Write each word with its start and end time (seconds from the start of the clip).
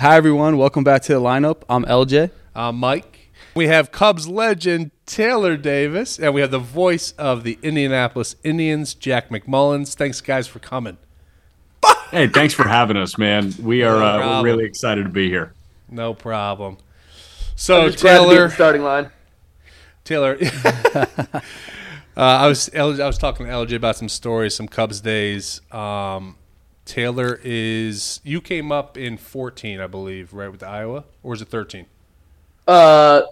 Hi, 0.00 0.16
everyone. 0.16 0.56
Welcome 0.56 0.82
back 0.82 1.02
to 1.02 1.12
the 1.12 1.20
lineup. 1.20 1.60
I'm 1.68 1.84
LJ. 1.84 2.30
I'm 2.54 2.76
Mike. 2.76 3.30
We 3.54 3.66
have 3.66 3.92
Cubs 3.92 4.26
legend 4.26 4.92
Taylor 5.04 5.58
Davis, 5.58 6.18
and 6.18 6.32
we 6.32 6.40
have 6.40 6.50
the 6.50 6.58
voice 6.58 7.12
of 7.18 7.44
the 7.44 7.58
Indianapolis 7.62 8.34
Indians, 8.42 8.94
Jack 8.94 9.28
McMullins. 9.28 9.92
Thanks, 9.92 10.22
guys, 10.22 10.48
for 10.48 10.58
coming. 10.58 10.96
Hey, 12.10 12.28
thanks 12.28 12.54
for 12.54 12.66
having 12.66 12.96
us, 12.96 13.18
man. 13.18 13.52
We 13.62 13.82
are 13.82 13.98
No 13.98 14.06
uh, 14.06 14.16
problem. 14.16 14.38
we're 14.38 14.44
really 14.50 14.64
excited 14.64 15.02
to 15.02 15.10
be 15.10 15.28
here. 15.28 15.52
No 15.90 16.14
problem. 16.14 16.78
So, 17.54 17.82
I'm 17.82 17.90
just 17.90 18.00
glad 18.00 18.20
to 18.20 18.22
be 18.22 18.24
at 18.24 18.28
Taylor, 18.30 18.48
the 18.48 18.54
starting 18.54 18.82
line. 18.82 19.10
Taylor, 20.04 20.38
uh, 20.94 21.40
I 22.16 22.46
was 22.46 22.70
I 22.74 22.82
was 22.84 23.18
talking 23.18 23.44
to 23.44 23.52
LJ 23.52 23.76
about 23.76 23.96
some 23.96 24.08
stories, 24.08 24.54
some 24.54 24.66
Cubs 24.66 25.02
days. 25.02 25.60
Um, 25.70 26.36
Taylor 26.90 27.40
is 27.44 28.20
you 28.24 28.40
came 28.40 28.72
up 28.72 28.98
in 28.98 29.16
14, 29.16 29.80
I 29.80 29.86
believe, 29.86 30.34
right 30.34 30.50
with 30.50 30.64
Iowa, 30.64 31.04
or 31.22 31.34
is 31.34 31.40
it 31.40 31.46
13? 31.46 31.86
Uh, 32.66 33.22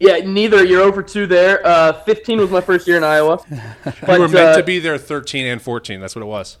yeah, 0.00 0.16
neither. 0.24 0.64
You're 0.64 0.80
over 0.80 1.02
two 1.02 1.26
there. 1.26 1.64
Uh, 1.66 1.92
15 1.92 2.38
was 2.38 2.50
my 2.50 2.62
first 2.62 2.88
year 2.88 2.96
in 2.96 3.04
Iowa. 3.04 3.38
But, 3.84 4.14
You 4.14 4.20
were 4.20 4.28
meant 4.28 4.48
uh, 4.48 4.56
to 4.56 4.62
be 4.62 4.78
there 4.78 4.96
13 4.96 5.44
and 5.44 5.60
14. 5.60 6.00
That's 6.00 6.16
what 6.16 6.22
it 6.22 6.26
was. 6.26 6.56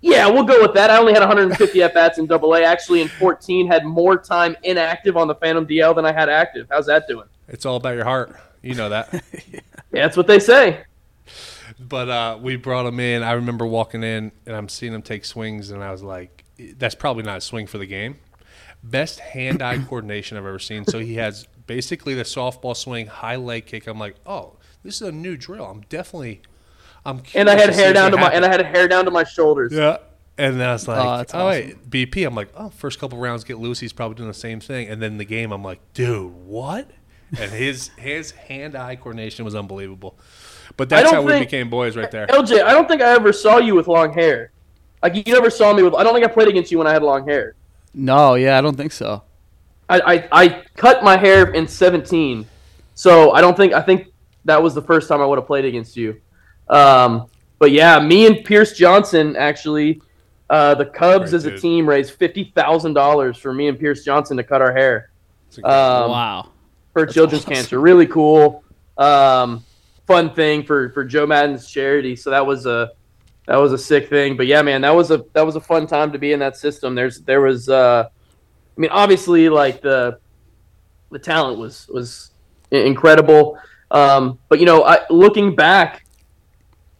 Yeah, 0.00 0.28
we'll 0.28 0.44
go 0.44 0.62
with 0.62 0.72
that. 0.72 0.88
I 0.88 0.96
only 0.96 1.12
had 1.12 1.20
150 1.20 1.82
at 1.82 1.92
bats 1.92 2.16
in 2.16 2.24
Double 2.24 2.54
A. 2.54 2.64
Actually, 2.64 3.02
in 3.02 3.08
14, 3.08 3.66
had 3.66 3.84
more 3.84 4.16
time 4.16 4.56
inactive 4.62 5.18
on 5.18 5.28
the 5.28 5.34
Phantom 5.34 5.66
DL 5.66 5.94
than 5.94 6.06
I 6.06 6.12
had 6.12 6.30
active. 6.30 6.68
How's 6.70 6.86
that 6.86 7.06
doing? 7.06 7.26
It's 7.48 7.66
all 7.66 7.76
about 7.76 7.96
your 7.96 8.04
heart. 8.04 8.34
You 8.62 8.74
know 8.74 8.88
that. 8.88 9.22
Yeah, 9.92 10.02
that's 10.02 10.16
what 10.16 10.28
they 10.28 10.38
say. 10.38 10.84
But 11.80 12.08
uh, 12.08 12.38
we 12.40 12.56
brought 12.56 12.86
him 12.86 13.00
in. 13.00 13.22
I 13.22 13.32
remember 13.32 13.66
walking 13.66 14.02
in 14.02 14.32
and 14.46 14.54
I'm 14.54 14.68
seeing 14.68 14.92
him 14.92 15.02
take 15.02 15.24
swings, 15.24 15.70
and 15.70 15.82
I 15.82 15.90
was 15.90 16.02
like, 16.02 16.44
"That's 16.76 16.94
probably 16.94 17.22
not 17.22 17.38
a 17.38 17.40
swing 17.40 17.66
for 17.66 17.78
the 17.78 17.86
game." 17.86 18.18
Best 18.82 19.20
hand-eye 19.20 19.78
coordination 19.88 20.36
I've 20.36 20.46
ever 20.46 20.58
seen. 20.58 20.84
So 20.84 20.98
he 20.98 21.14
has 21.14 21.46
basically 21.66 22.14
the 22.14 22.22
softball 22.24 22.76
swing, 22.76 23.06
high 23.06 23.36
leg 23.36 23.66
kick. 23.66 23.86
I'm 23.86 23.98
like, 23.98 24.16
"Oh, 24.26 24.56
this 24.82 25.00
is 25.00 25.08
a 25.08 25.12
new 25.12 25.36
drill." 25.36 25.64
I'm 25.64 25.80
definitely, 25.88 26.42
I'm. 27.06 27.22
And 27.34 27.48
I 27.48 27.56
had 27.56 27.66
to 27.70 27.72
hair 27.74 27.92
down 27.94 28.08
it 28.08 28.10
to 28.12 28.16
my 28.18 28.30
and 28.30 28.44
I 28.44 28.48
happens. 28.48 28.66
had 28.66 28.76
hair 28.76 28.88
down 28.88 29.06
to 29.06 29.10
my 29.10 29.24
shoulders. 29.24 29.72
Yeah. 29.72 29.98
And 30.38 30.58
then 30.58 30.70
I 30.70 30.72
was 30.72 30.88
like, 30.88 30.98
Oh, 30.98 31.08
oh, 31.08 31.16
that's 31.18 31.34
wait, 31.34 31.90
BP. 31.90 32.26
I'm 32.26 32.34
like, 32.34 32.48
oh, 32.56 32.70
first 32.70 32.98
couple 32.98 33.18
rounds 33.18 33.44
get 33.44 33.58
loose. 33.58 33.78
He's 33.78 33.92
probably 33.92 34.14
doing 34.14 34.28
the 34.28 34.32
same 34.34 34.58
thing. 34.58 34.88
And 34.88 35.02
then 35.02 35.18
the 35.18 35.26
game, 35.26 35.52
I'm 35.52 35.62
like, 35.62 35.80
dude, 35.92 36.32
what? 36.32 36.90
And 37.38 37.50
his 37.52 37.88
his 37.98 38.30
hand 38.30 38.74
eye 38.74 38.96
coordination 38.96 39.44
was 39.44 39.54
unbelievable. 39.54 40.18
But 40.76 40.88
that's 40.88 41.10
don't 41.10 41.26
how 41.26 41.32
we 41.34 41.38
became 41.38 41.68
boys 41.68 41.96
right 41.96 42.10
there. 42.10 42.26
LJ, 42.26 42.62
I 42.62 42.72
don't 42.72 42.88
think 42.88 43.02
I 43.02 43.12
ever 43.14 43.32
saw 43.32 43.58
you 43.58 43.74
with 43.74 43.88
long 43.88 44.12
hair. 44.12 44.52
Like 45.02 45.14
you 45.14 45.22
never 45.32 45.50
saw 45.50 45.72
me 45.72 45.82
with. 45.82 45.94
I 45.94 46.02
don't 46.02 46.14
think 46.14 46.24
I 46.24 46.28
played 46.28 46.48
against 46.48 46.70
you 46.70 46.78
when 46.78 46.86
I 46.86 46.92
had 46.92 47.02
long 47.02 47.26
hair. 47.26 47.54
No, 47.94 48.34
yeah, 48.34 48.58
I 48.58 48.60
don't 48.60 48.76
think 48.76 48.92
so. 48.92 49.22
I, 49.88 50.00
I, 50.00 50.28
I 50.30 50.62
cut 50.76 51.02
my 51.02 51.16
hair 51.16 51.52
in 51.52 51.66
17, 51.66 52.46
so 52.94 53.32
I 53.32 53.40
don't 53.40 53.56
think 53.56 53.72
I 53.72 53.82
think 53.82 54.12
that 54.44 54.62
was 54.62 54.74
the 54.74 54.82
first 54.82 55.08
time 55.08 55.20
I 55.20 55.26
would 55.26 55.38
have 55.38 55.46
played 55.46 55.64
against 55.64 55.96
you. 55.96 56.20
Um, 56.68 57.26
but 57.58 57.72
yeah, 57.72 57.98
me 57.98 58.26
and 58.26 58.44
Pierce 58.44 58.76
Johnson 58.76 59.34
actually, 59.36 60.00
uh, 60.48 60.74
the 60.76 60.86
Cubs 60.86 61.30
Great 61.30 61.34
as 61.34 61.44
a 61.46 61.50
dude. 61.50 61.60
team 61.60 61.88
raised 61.88 62.12
fifty 62.12 62.52
thousand 62.54 62.94
dollars 62.94 63.36
for 63.36 63.52
me 63.52 63.68
and 63.68 63.78
Pierce 63.78 64.04
Johnson 64.04 64.36
to 64.36 64.44
cut 64.44 64.62
our 64.62 64.72
hair 64.72 65.10
It's 65.48 65.58
um, 65.58 65.64
wow. 65.64 66.48
for 66.92 67.06
children's 67.06 67.42
awesome. 67.44 67.54
cancer. 67.54 67.80
Really 67.80 68.06
cool, 68.06 68.62
um, 68.96 69.64
fun 70.10 70.34
thing 70.34 70.64
for 70.64 70.90
for 70.90 71.04
Joe 71.04 71.24
Maddon's 71.24 71.70
charity. 71.70 72.16
So 72.16 72.30
that 72.30 72.44
was 72.44 72.66
a 72.66 72.90
that 73.46 73.56
was 73.56 73.72
a 73.72 73.78
sick 73.78 74.08
thing. 74.08 74.36
But 74.36 74.48
yeah, 74.48 74.60
man, 74.60 74.80
that 74.80 74.94
was 74.94 75.12
a 75.12 75.24
that 75.34 75.46
was 75.46 75.54
a 75.54 75.60
fun 75.60 75.86
time 75.86 76.10
to 76.10 76.18
be 76.18 76.32
in 76.32 76.40
that 76.40 76.56
system. 76.56 76.96
There's 76.96 77.20
there 77.20 77.40
was 77.40 77.68
uh, 77.68 78.08
I 78.08 78.80
mean, 78.80 78.90
obviously, 78.90 79.48
like 79.48 79.80
the 79.80 80.18
the 81.12 81.18
talent 81.18 81.58
was 81.58 81.86
was 81.88 82.32
incredible. 82.72 83.56
Um, 83.92 84.38
but 84.48 84.58
you 84.58 84.66
know, 84.66 84.84
I, 84.84 85.00
looking 85.10 85.54
back, 85.54 86.04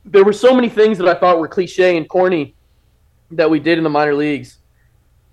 there 0.04 0.24
were 0.24 0.32
so 0.32 0.54
many 0.54 0.68
things 0.68 0.96
that 0.98 1.08
I 1.08 1.14
thought 1.14 1.40
were 1.40 1.48
cliche 1.48 1.96
and 1.96 2.08
corny 2.08 2.54
that 3.32 3.50
we 3.50 3.58
did 3.58 3.76
in 3.76 3.84
the 3.84 3.90
minor 3.90 4.14
leagues 4.14 4.58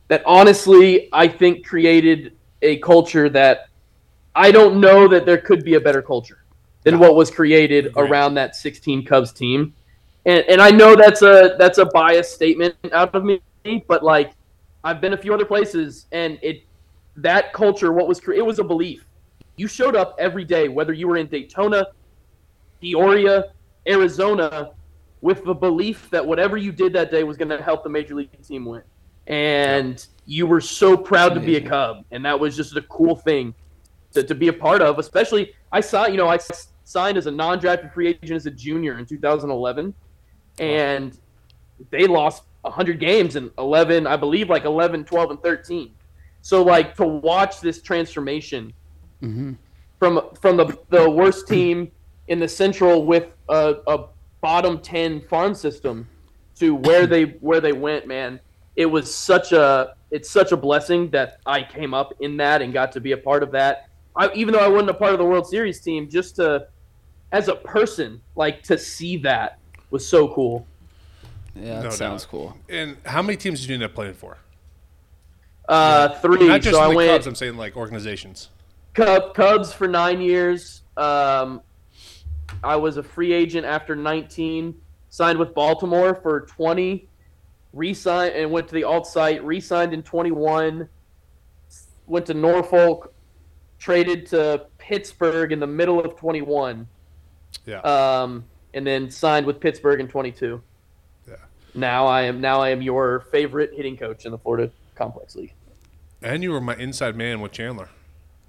that 0.07 0.23
honestly 0.25 1.09
I 1.11 1.27
think 1.27 1.65
created 1.65 2.37
a 2.61 2.77
culture 2.77 3.29
that 3.29 3.69
I 4.35 4.51
don't 4.51 4.79
know 4.79 5.07
that 5.07 5.25
there 5.25 5.37
could 5.37 5.63
be 5.63 5.75
a 5.75 5.81
better 5.81 6.01
culture 6.01 6.43
than 6.87 6.99
what 6.99 7.15
was 7.15 7.29
created 7.29 7.91
around 7.97 8.35
that 8.35 8.55
16 8.55 9.03
Cubs 9.05 9.33
team. 9.33 9.73
And, 10.25 10.45
and 10.47 10.61
I 10.61 10.69
know 10.71 10.95
that's 10.95 11.21
a 11.21 11.55
that's 11.59 11.79
a 11.79 11.85
biased 11.85 12.33
statement 12.33 12.75
out 12.93 13.13
of 13.13 13.25
me, 13.25 13.41
but 13.87 14.03
like 14.03 14.31
I've 14.83 15.01
been 15.01 15.13
a 15.13 15.17
few 15.17 15.33
other 15.33 15.45
places 15.45 16.05
and 16.13 16.39
it 16.41 16.63
that 17.17 17.51
culture 17.51 17.91
what 17.91 18.07
was 18.07 18.21
it 18.33 18.45
was 18.45 18.59
a 18.59 18.63
belief. 18.63 19.05
You 19.57 19.67
showed 19.67 19.95
up 19.95 20.15
every 20.17 20.45
day 20.45 20.69
whether 20.69 20.93
you 20.93 21.07
were 21.07 21.17
in 21.17 21.27
Daytona, 21.27 21.87
Peoria, 22.79 23.51
Arizona 23.87 24.71
with 25.21 25.43
the 25.43 25.53
belief 25.53 26.09
that 26.11 26.25
whatever 26.25 26.55
you 26.55 26.71
did 26.71 26.93
that 26.93 27.11
day 27.11 27.23
was 27.23 27.35
going 27.35 27.49
to 27.49 27.61
help 27.61 27.83
the 27.83 27.89
major 27.89 28.15
league 28.15 28.29
team 28.47 28.65
win. 28.65 28.83
And 29.25 30.05
you 30.25 30.45
were 30.45 30.61
so 30.61 30.95
proud 30.95 31.33
to 31.33 31.41
be 31.41 31.57
a 31.57 31.61
Cub 31.61 32.05
and 32.11 32.23
that 32.23 32.39
was 32.39 32.55
just 32.55 32.77
a 32.77 32.81
cool 32.83 33.15
thing 33.15 33.53
to, 34.13 34.23
to 34.23 34.35
be 34.35 34.47
a 34.47 34.53
part 34.53 34.81
of, 34.81 34.99
especially 34.99 35.53
I 35.71 35.81
saw, 35.81 36.07
you 36.07 36.17
know, 36.17 36.27
I 36.27 36.37
signed 36.87 37.17
as 37.17 37.27
a 37.27 37.31
non-drafted 37.31 37.91
free 37.91 38.07
agent 38.07 38.31
as 38.31 38.45
a 38.45 38.51
junior 38.51 38.97
in 38.97 39.05
2011 39.05 39.93
and 40.59 41.19
they 41.89 42.07
lost 42.07 42.43
100 42.61 42.97
games 42.97 43.35
in 43.35 43.51
11 43.57 44.07
i 44.07 44.15
believe 44.15 44.49
like 44.49 44.63
11 44.63 45.03
12 45.03 45.31
and 45.31 45.43
13 45.43 45.91
so 46.41 46.63
like 46.63 46.95
to 46.95 47.05
watch 47.05 47.59
this 47.59 47.81
transformation 47.81 48.71
hmm 49.19 49.53
from 49.99 50.21
from 50.39 50.57
the, 50.57 50.77
the 50.89 51.09
worst 51.09 51.47
team 51.47 51.91
in 52.27 52.39
the 52.39 52.47
central 52.47 53.03
with 53.05 53.31
a, 53.49 53.75
a 53.87 54.05
bottom 54.41 54.79
10 54.79 55.21
farm 55.21 55.55
system 55.55 56.07
to 56.55 56.75
where 56.75 57.07
they 57.07 57.23
where 57.41 57.59
they 57.59 57.73
went 57.73 58.07
man 58.07 58.39
it 58.75 58.85
was 58.85 59.13
such 59.13 59.51
a 59.51 59.95
it's 60.11 60.29
such 60.29 60.51
a 60.51 60.57
blessing 60.57 61.09
that 61.09 61.39
i 61.45 61.61
came 61.61 61.93
up 61.93 62.13
in 62.21 62.37
that 62.37 62.61
and 62.61 62.73
got 62.73 62.91
to 62.91 63.01
be 63.01 63.11
a 63.11 63.17
part 63.17 63.43
of 63.43 63.51
that. 63.51 63.89
I, 64.15 64.31
even 64.33 64.53
though 64.53 64.59
i 64.59 64.67
wasn't 64.67 64.91
a 64.91 64.93
part 64.93 65.13
of 65.13 65.19
the 65.19 65.25
world 65.25 65.47
series 65.47 65.81
team 65.81 66.09
just 66.09 66.35
to 66.37 66.67
as 67.31 67.47
a 67.47 67.55
person 67.55 68.21
like 68.35 68.63
to 68.63 68.77
see 68.77 69.17
that 69.17 69.59
was 69.89 70.07
so 70.07 70.27
cool 70.33 70.65
Yeah, 71.55 71.75
that 71.81 71.83
No 71.85 71.89
sounds 71.89 72.23
doubt. 72.23 72.31
cool. 72.31 72.57
And 72.69 72.97
how 73.05 73.21
many 73.21 73.37
teams 73.37 73.61
did 73.61 73.69
you 73.69 73.75
end 73.75 73.83
up 73.83 73.93
playing 73.93 74.13
for? 74.13 74.37
uh 75.69 76.09
three 76.21 76.47
Not 76.47 76.61
just 76.61 76.75
so 76.75 76.81
i 76.81 76.89
the 76.89 76.95
went 76.95 77.09
Cubs. 77.11 77.27
I'm 77.27 77.35
saying 77.35 77.57
like 77.57 77.75
organizations. 77.75 78.49
Cub, 78.93 79.33
Cubs 79.35 79.73
for 79.73 79.87
nine 79.87 80.21
years. 80.21 80.81
Um, 80.95 81.61
I 82.63 82.75
was 82.77 82.97
a 82.97 83.03
free 83.03 83.31
agent 83.33 83.65
after 83.65 83.95
19. 83.95 84.73
Signed 85.09 85.37
with 85.37 85.53
Baltimore 85.53 86.15
for 86.15 86.41
20. 86.41 87.07
Resigned 87.73 88.33
and 88.33 88.49
went 88.49 88.67
to 88.69 88.73
the 88.75 88.83
alt 88.85 89.05
site. 89.05 89.43
Resigned 89.43 89.93
in 89.93 90.01
21. 90.01 90.87
Went 92.07 92.25
to 92.27 92.33
Norfolk. 92.33 93.13
Traded 93.77 94.25
to 94.27 94.65
Pittsburgh 94.79 95.51
in 95.51 95.59
the 95.59 95.67
middle 95.67 95.99
of 95.99 96.15
21. 96.15 96.87
Yeah. 97.67 97.81
Um, 97.81 98.45
and 98.73 98.87
then 98.87 99.11
signed 99.11 99.45
with 99.45 99.59
Pittsburgh 99.59 99.99
in 99.99 100.07
22. 100.07 100.61
Yeah. 101.27 101.35
Now 101.75 102.07
I 102.07 102.23
am 102.23 102.41
now 102.41 102.61
I 102.61 102.69
am 102.69 102.81
your 102.81 103.19
favorite 103.31 103.71
hitting 103.75 103.97
coach 103.97 104.25
in 104.25 104.31
the 104.31 104.37
Florida 104.39 104.71
Complex 104.95 105.35
League. 105.35 105.53
and 106.23 106.41
you 106.41 106.51
were 106.51 106.61
my 106.61 106.75
inside 106.77 107.15
man 107.15 107.41
with 107.41 107.51
Chandler. 107.51 107.89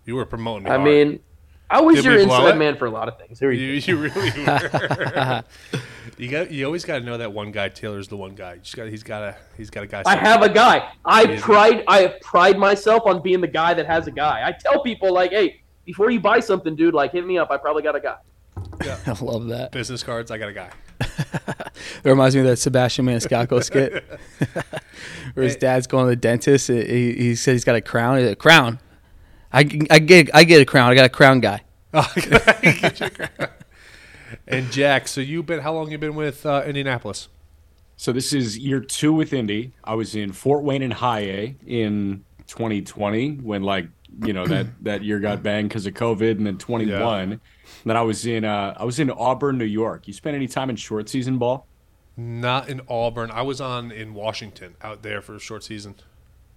You 0.07 0.15
were 0.17 0.25
promoting 0.25 0.65
me. 0.65 0.71
I 0.71 0.77
hard. 0.77 0.89
mean, 0.89 1.21
I 1.69 1.83
was 1.83 1.97
Did 1.97 2.05
your 2.07 2.19
inside 2.19 2.57
man 2.57 2.77
for 2.79 2.87
a 2.87 2.91
lot 2.91 3.09
of 3.09 3.19
things. 3.19 3.39
Here 3.39 3.51
we 3.51 3.59
You, 3.59 3.73
you 3.73 3.97
really 3.99 4.31
were. 4.47 5.45
you 6.17 6.31
got. 6.31 6.51
You 6.51 6.65
always 6.65 6.85
got 6.85 7.01
to 7.01 7.05
know 7.05 7.19
that 7.19 7.33
one 7.33 7.51
guy. 7.53 7.69
Taylor's 7.69 8.09
the 8.09 8.17
one 8.17 8.35
guy. 8.35 8.55
You 8.55 8.61
just 8.61 8.75
got. 8.75 8.89
He's 8.89 9.03
got 9.03 9.23
a. 9.23 9.37
He's 9.57 9.69
got 9.69 9.85
a 9.85 9.87
guy. 9.87 10.03
I 10.07 10.17
have 10.17 10.43
a 10.43 10.49
guy. 10.49 10.89
I 11.05 11.27
He 11.27 11.37
pride. 11.37 11.85
I 11.87 12.01
have 12.03 12.21
pride 12.21 12.59
myself 12.59 13.03
on 13.05 13.21
being 13.21 13.43
the 13.43 13.49
guy 13.49 13.75
that 13.75 13.85
has 13.87 14.07
a 14.07 14.11
guy. 14.11 14.47
I 14.47 14.53
tell 14.53 14.83
people 14.83 15.13
like, 15.13 15.33
hey, 15.33 15.61
before 15.85 16.11
you 16.11 16.21
buy 16.21 16.41
something, 16.41 16.75
dude, 16.75 16.95
like 16.95 17.13
hit 17.13 17.27
me 17.27 17.37
up. 17.37 17.51
I 17.51 17.59
probably 17.59 17.83
got 17.83 17.97
a 17.97 18.01
guy. 18.01 18.17
I 19.07 19.17
love 19.21 19.49
that. 19.49 19.73
business 19.73 20.03
cards. 20.03 20.31
I 20.31 20.39
got 20.39 20.49
a 20.49 20.53
guy. 20.53 20.71
It 22.05 22.09
reminds 22.09 22.35
me 22.35 22.41
of 22.41 22.47
that 22.49 22.57
Sebastian 22.57 23.07
Maniscalco 23.07 23.63
skit 23.63 24.05
where 25.35 25.45
his 25.45 25.57
dad's 25.57 25.87
going 25.87 26.07
to 26.07 26.11
the 26.11 26.17
dentist. 26.17 26.69
He, 26.69 27.13
he 27.15 27.35
said 27.35 27.53
he's 27.53 27.65
got 27.65 27.77
a 27.77 27.81
crown. 27.81 28.19
He's 28.19 28.29
like, 28.29 28.39
crown. 28.39 28.81
I, 29.53 29.61
I 29.91 29.99
get 29.99 30.31
I 30.35 30.45
get 30.45 30.61
a 30.61 30.65
crown. 30.65 30.91
I 30.91 30.95
got 30.95 31.05
a 31.05 31.09
crown 31.09 31.41
guy. 31.41 31.63
and 34.47 34.71
Jack. 34.71 35.09
So 35.09 35.21
you've 35.21 35.47
been? 35.47 35.61
How 35.61 35.73
long 35.73 35.91
you 35.91 35.99
been 35.99 36.15
with 36.15 36.45
uh, 36.45 36.63
Indianapolis? 36.67 37.29
So 37.97 38.13
this 38.13 38.33
is 38.33 38.59
year 38.59 38.81
two 38.81 39.13
with 39.13 39.33
Indy. 39.33 39.73
I 39.85 39.95
was 39.95 40.15
in 40.15 40.33
Fort 40.33 40.63
Wayne 40.63 40.83
and 40.83 40.93
High 40.93 41.21
A 41.21 41.57
in 41.67 42.25
2020 42.47 43.37
when 43.37 43.63
like 43.63 43.89
you 44.25 44.33
know 44.33 44.47
that 44.47 44.67
that 44.83 45.03
year 45.03 45.19
got 45.19 45.43
banged 45.43 45.69
because 45.71 45.87
of 45.87 45.95
COVID, 45.95 46.33
and 46.33 46.47
then 46.47 46.59
21. 46.59 47.33
And 47.33 47.41
then 47.85 47.97
I 47.97 48.03
was 48.03 48.27
in 48.27 48.45
uh, 48.45 48.75
I 48.77 48.85
was 48.85 48.99
in 48.99 49.11
Auburn, 49.11 49.59
New 49.59 49.65
York. 49.65 50.07
You 50.07 50.13
spent 50.13 50.35
any 50.37 50.49
time 50.49 50.71
in 50.71 50.77
short 50.77 51.09
season 51.09 51.39
ball? 51.39 51.67
Not 52.17 52.69
in 52.69 52.81
Auburn. 52.89 53.31
I 53.31 53.43
was 53.43 53.61
on 53.61 53.93
in 53.93 54.13
Washington 54.15 54.75
out 54.83 55.03
there 55.03 55.21
for 55.21 55.35
a 55.37 55.41
short 55.41 55.63
season. 55.65 55.95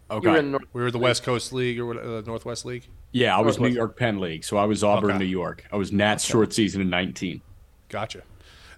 Okay. 0.09 0.25
You 0.27 0.31
were 0.31 0.39
in 0.39 0.51
North- 0.51 0.63
We 0.73 0.81
were 0.81 0.91
the 0.91 0.97
West 0.99 1.23
Coast 1.23 1.53
League 1.53 1.79
or 1.79 1.93
the 1.93 2.17
uh, 2.17 2.21
Northwest 2.25 2.65
League. 2.65 2.87
yeah, 3.11 3.37
I 3.37 3.41
was 3.41 3.59
New 3.59 3.67
York 3.69 3.95
Penn 3.95 4.19
League, 4.19 4.43
so 4.43 4.57
I 4.57 4.65
was 4.65 4.83
Auburn, 4.83 5.11
Okay. 5.11 5.19
New 5.19 5.25
York. 5.25 5.63
I 5.71 5.77
was 5.77 5.91
Nats 5.91 6.25
short 6.25 6.51
season 6.53 6.81
in 6.81 6.89
19. 6.89 7.41
Gotcha. 7.89 8.23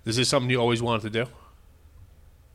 This 0.04 0.14
is 0.14 0.18
this 0.18 0.30
something 0.30 0.50
you 0.50 0.60
always 0.60 0.82
wanted 0.84 1.12
to 1.14 1.24
do? 1.26 1.32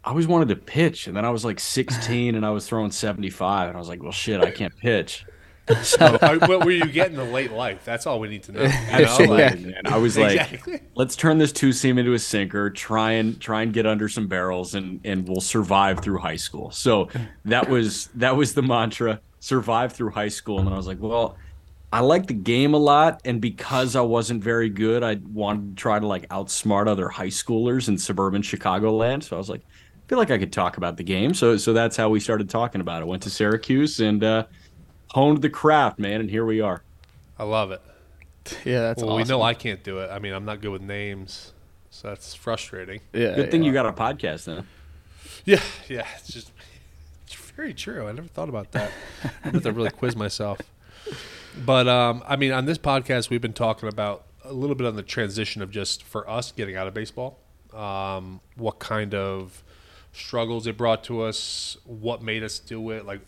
I 0.05 0.11
always 0.11 0.27
wanted 0.29 0.49
to 0.51 0.57
pitch, 0.57 1.07
and 1.07 1.17
then 1.17 1.25
I 1.25 1.31
was 1.31 1.45
like 1.45 1.59
16, 1.59 2.35
and 2.35 2.47
I 2.47 2.51
was 2.51 2.69
throwing 2.69 2.91
75, 2.91 3.69
and 3.69 3.77
I 3.77 3.81
was 3.81 3.89
like, 3.89 4.03
well, 4.03 4.13
shit, 4.13 4.41
I 4.41 4.51
can't 4.51 4.77
pitch. 4.77 5.25
Uh, 5.71 6.39
what 6.47 6.65
were 6.65 6.71
you 6.71 6.87
getting 6.87 7.19
in 7.19 7.27
the 7.27 7.33
late 7.33 7.53
life? 7.53 7.85
That's 7.85 8.07
all 8.07 8.21
we 8.21 8.29
need 8.29 8.43
to 8.45 8.53
know. 8.53 8.63
You 8.69 8.69
know, 8.69 9.05
Absolutely, 9.05 9.37
like- 9.45 9.61
man. 9.61 9.83
I 9.87 9.97
was 9.99 10.17
like, 10.17 10.33
Exactly. 10.41 10.81
let's 10.95 11.15
turn 11.17 11.39
this 11.39 11.53
two 11.53 11.73
seam 11.73 11.99
into 11.99 12.13
a 12.15 12.19
sinker. 12.19 12.71
Try 12.71 13.13
and 13.13 13.41
try 13.41 13.63
and 13.63 13.73
get 13.73 13.87
under 13.87 14.09
some 14.09 14.27
barrels, 14.29 14.75
and 14.75 15.01
and 15.05 15.29
we'll 15.29 15.41
survive 15.41 16.01
through 16.01 16.19
high 16.19 16.37
school. 16.37 16.71
So 16.71 17.09
that 17.45 17.69
was 17.69 18.07
that 18.15 18.37
was 18.37 18.55
the 18.55 18.63
mantra: 18.63 19.21
survive 19.41 19.93
through 19.93 20.11
high 20.11 20.29
school. 20.29 20.59
And 20.59 20.67
then 20.67 20.75
I 20.75 20.77
was 20.77 20.87
like, 20.87 20.99
well, 21.01 21.37
I 21.93 22.01
like 22.01 22.27
the 22.27 22.35
game 22.35 22.75
a 22.75 22.79
lot, 22.79 23.21
and 23.25 23.41
because 23.41 23.97
I 23.97 24.01
wasn't 24.03 24.43
very 24.43 24.69
good, 24.69 25.03
I 25.03 25.19
wanted 25.33 25.77
to 25.77 25.81
try 25.81 25.99
to 25.99 26.07
like 26.07 26.29
outsmart 26.29 26.87
other 26.89 27.09
high 27.09 27.29
schoolers 27.29 27.89
in 27.89 27.97
suburban 27.99 28.43
Chicagoland. 28.43 29.23
So 29.23 29.37
I 29.37 29.39
was 29.39 29.49
like, 29.51 29.63
I 29.63 30.09
feel 30.09 30.19
like 30.19 30.31
I 30.31 30.39
could 30.39 30.53
talk 30.53 30.77
about 30.79 30.97
the 30.97 31.05
game. 31.05 31.35
So 31.35 31.57
so 31.57 31.73
that's 31.73 31.97
how 31.97 32.09
we 32.09 32.21
started 32.21 32.49
talking 32.51 32.81
about 32.81 33.03
it. 33.03 33.07
Went 33.07 33.23
to 33.25 33.31
Syracuse 33.31 34.01
and 34.01 34.23
uh, 34.25 34.45
honed 35.13 35.43
the 35.43 35.51
craft, 35.51 35.99
man, 35.99 36.21
and 36.21 36.31
here 36.31 36.45
we 36.45 36.61
are. 36.61 36.83
I 37.39 37.45
love 37.45 37.71
it. 37.71 37.81
Yeah, 38.65 38.81
that's 38.81 39.03
well, 39.03 39.13
awesome. 39.13 39.29
we 39.29 39.29
know 39.29 39.43
I 39.43 39.55
can't 39.55 39.83
do 39.83 39.99
it. 39.99 40.11
I 40.11 40.19
mean, 40.19 40.33
I'm 40.33 40.45
not 40.45 40.61
good 40.61 40.71
with 40.71 40.83
names, 40.83 41.53
so 41.91 42.09
that's 42.09 42.35
frustrating. 42.35 43.01
Yeah, 43.13 43.35
Good 43.37 43.51
thing 43.51 43.63
yeah. 43.63 43.69
you 43.69 43.73
got 43.73 43.87
a 43.87 43.93
podcast 43.93 44.45
then. 44.45 44.67
Yeah, 45.45 45.63
yeah. 45.89 46.07
It's 46.17 46.29
just 46.29 46.53
it's 47.27 47.35
very 47.35 47.75
true. 47.75 48.07
I 48.07 48.13
never 48.13 48.29
thought 48.29 48.49
about 48.49 48.73
that. 48.73 48.91
I 49.45 49.49
have 49.49 49.63
to 49.63 49.73
really 49.73 49.91
quiz 49.91 50.17
myself. 50.17 50.61
But 51.65 51.89
um, 51.89 52.23
I 52.27 52.37
mean, 52.37 52.53
on 52.53 52.67
this 52.67 52.79
podcast, 52.79 53.31
we've 53.31 53.41
been 53.41 53.53
talking 53.53 53.89
about 53.89 54.25
a 54.45 54.53
little 54.53 54.77
bit 54.77 54.87
on 54.87 54.97
the 54.97 55.03
transition 55.03 55.63
of 55.63 55.71
just 55.71 56.03
for 56.03 56.29
us 56.29 56.53
getting 56.53 56.77
out 56.77 56.87
of 56.87 56.95
baseball, 56.95 57.39
um, 57.73 58.41
what 58.57 58.79
kind 58.79 59.15
of 59.15 59.63
struggles 60.13 60.67
it 60.67 60.77
brought 60.77 61.05
to 61.05 61.23
us, 61.23 61.77
what 61.85 62.23
made 62.23 62.43
us 62.43 62.59
do 62.59 62.91
it. 62.91 63.07
Like, 63.07 63.21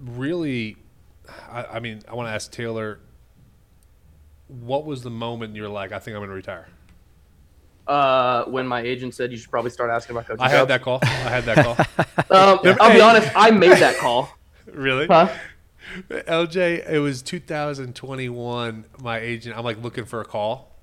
really, 0.00 0.76
I, 1.50 1.64
I 1.64 1.80
mean, 1.80 2.02
I 2.08 2.14
want 2.14 2.28
to 2.28 2.32
ask 2.32 2.50
Taylor, 2.50 3.00
what 4.48 4.84
was 4.84 5.02
the 5.02 5.10
moment 5.10 5.56
you're 5.56 5.68
like, 5.68 5.92
I 5.92 5.98
think 5.98 6.14
I'm 6.14 6.20
going 6.20 6.30
to 6.30 6.34
retire? 6.34 6.68
uh, 7.88 8.44
when 8.44 8.66
my 8.66 8.80
agent 8.80 9.14
said 9.14 9.32
you 9.32 9.38
should 9.38 9.50
probably 9.50 9.70
start 9.70 9.90
asking 9.90 10.14
about 10.14 10.26
coaching. 10.26 10.44
I 10.44 10.50
had 10.50 10.58
jobs. 10.58 10.68
that 10.68 10.82
call. 10.82 10.98
I 11.02 11.06
had 11.06 11.44
that 11.44 11.64
call. 11.64 11.76
Um, 12.30 12.58
I'll 12.78 12.92
be 12.92 13.00
honest, 13.00 13.30
I 13.34 13.50
made 13.50 13.78
that 13.78 13.96
call. 13.96 14.28
really? 14.66 15.06
Huh? 15.06 15.32
LJ, 16.10 16.90
it 16.90 16.98
was 16.98 17.22
2021. 17.22 18.84
My 19.00 19.18
agent, 19.18 19.56
I'm 19.56 19.64
like 19.64 19.82
looking 19.82 20.04
for 20.04 20.20
a 20.20 20.26
call. 20.26 20.76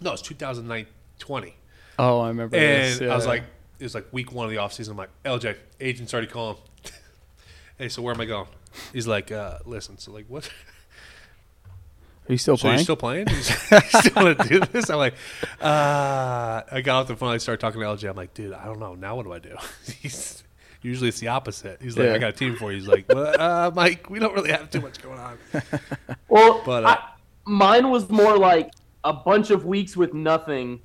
No, 0.00 0.12
it's 0.12 0.22
2020. 0.22 1.56
Oh, 1.98 2.20
I 2.20 2.28
remember. 2.28 2.54
And 2.54 2.92
this. 2.92 3.00
Yeah. 3.00 3.08
I 3.08 3.16
was 3.16 3.26
like, 3.26 3.42
it 3.80 3.82
was 3.82 3.94
like 3.96 4.06
week 4.12 4.30
one 4.30 4.44
of 4.44 4.52
the 4.52 4.58
offseason. 4.58 4.90
I'm 4.90 4.96
like, 4.96 5.10
LJ, 5.24 5.56
agent's 5.80 6.14
already 6.14 6.28
calling. 6.28 6.58
Hey, 7.78 7.88
so 7.88 8.02
where 8.02 8.14
am 8.14 8.20
I 8.20 8.24
going? 8.24 8.46
He's 8.92 9.06
like, 9.06 9.30
uh, 9.32 9.58
listen, 9.64 9.98
so 9.98 10.12
like, 10.12 10.26
what? 10.28 10.48
"Are 12.28 12.32
you 12.32 12.38
still 12.38 12.56
So 12.56 12.62
playing?" 12.62 12.78
you're 12.78 12.84
still 12.84 12.96
playing? 12.96 13.28
You 13.28 13.36
still 14.00 14.24
want 14.24 14.38
to 14.40 14.48
do 14.48 14.60
this? 14.60 14.90
I'm 14.90 14.98
like, 14.98 15.14
uh, 15.60 16.62
I 16.72 16.80
got 16.82 17.02
off 17.02 17.08
the 17.08 17.16
phone. 17.16 17.32
I 17.32 17.38
started 17.38 17.60
talking 17.60 17.80
to 17.80 17.86
LJ. 17.86 18.08
I'm 18.10 18.16
like, 18.16 18.34
dude, 18.34 18.52
I 18.52 18.64
don't 18.64 18.80
know. 18.80 18.94
Now 18.94 19.16
what 19.16 19.24
do 19.24 19.32
I 19.32 19.38
do? 19.38 19.56
He's 20.00 20.42
usually 20.82 21.08
it's 21.08 21.20
the 21.20 21.28
opposite. 21.28 21.80
He's 21.80 21.96
like, 21.96 22.06
Yeah. 22.08 22.14
I 22.14 22.18
got 22.18 22.30
a 22.30 22.32
team 22.32 22.56
for 22.56 22.72
you. 22.72 22.78
He's 22.78 22.88
like, 22.88 23.06
well, 23.08 23.40
uh, 23.40 23.70
Mike, 23.74 24.10
we 24.10 24.18
don't 24.18 24.34
really 24.34 24.50
have 24.50 24.70
too 24.70 24.80
much 24.80 25.00
going 25.02 25.18
on. 25.18 25.38
Well, 26.28 26.62
But, 26.66 26.84
uh, 26.84 26.88
I, 26.88 27.08
mine 27.44 27.90
was 27.90 28.10
more 28.10 28.36
like 28.36 28.72
a 29.04 29.12
bunch 29.12 29.50
of 29.50 29.64
weeks 29.66 29.96
with 29.96 30.14
nothing, 30.14 30.80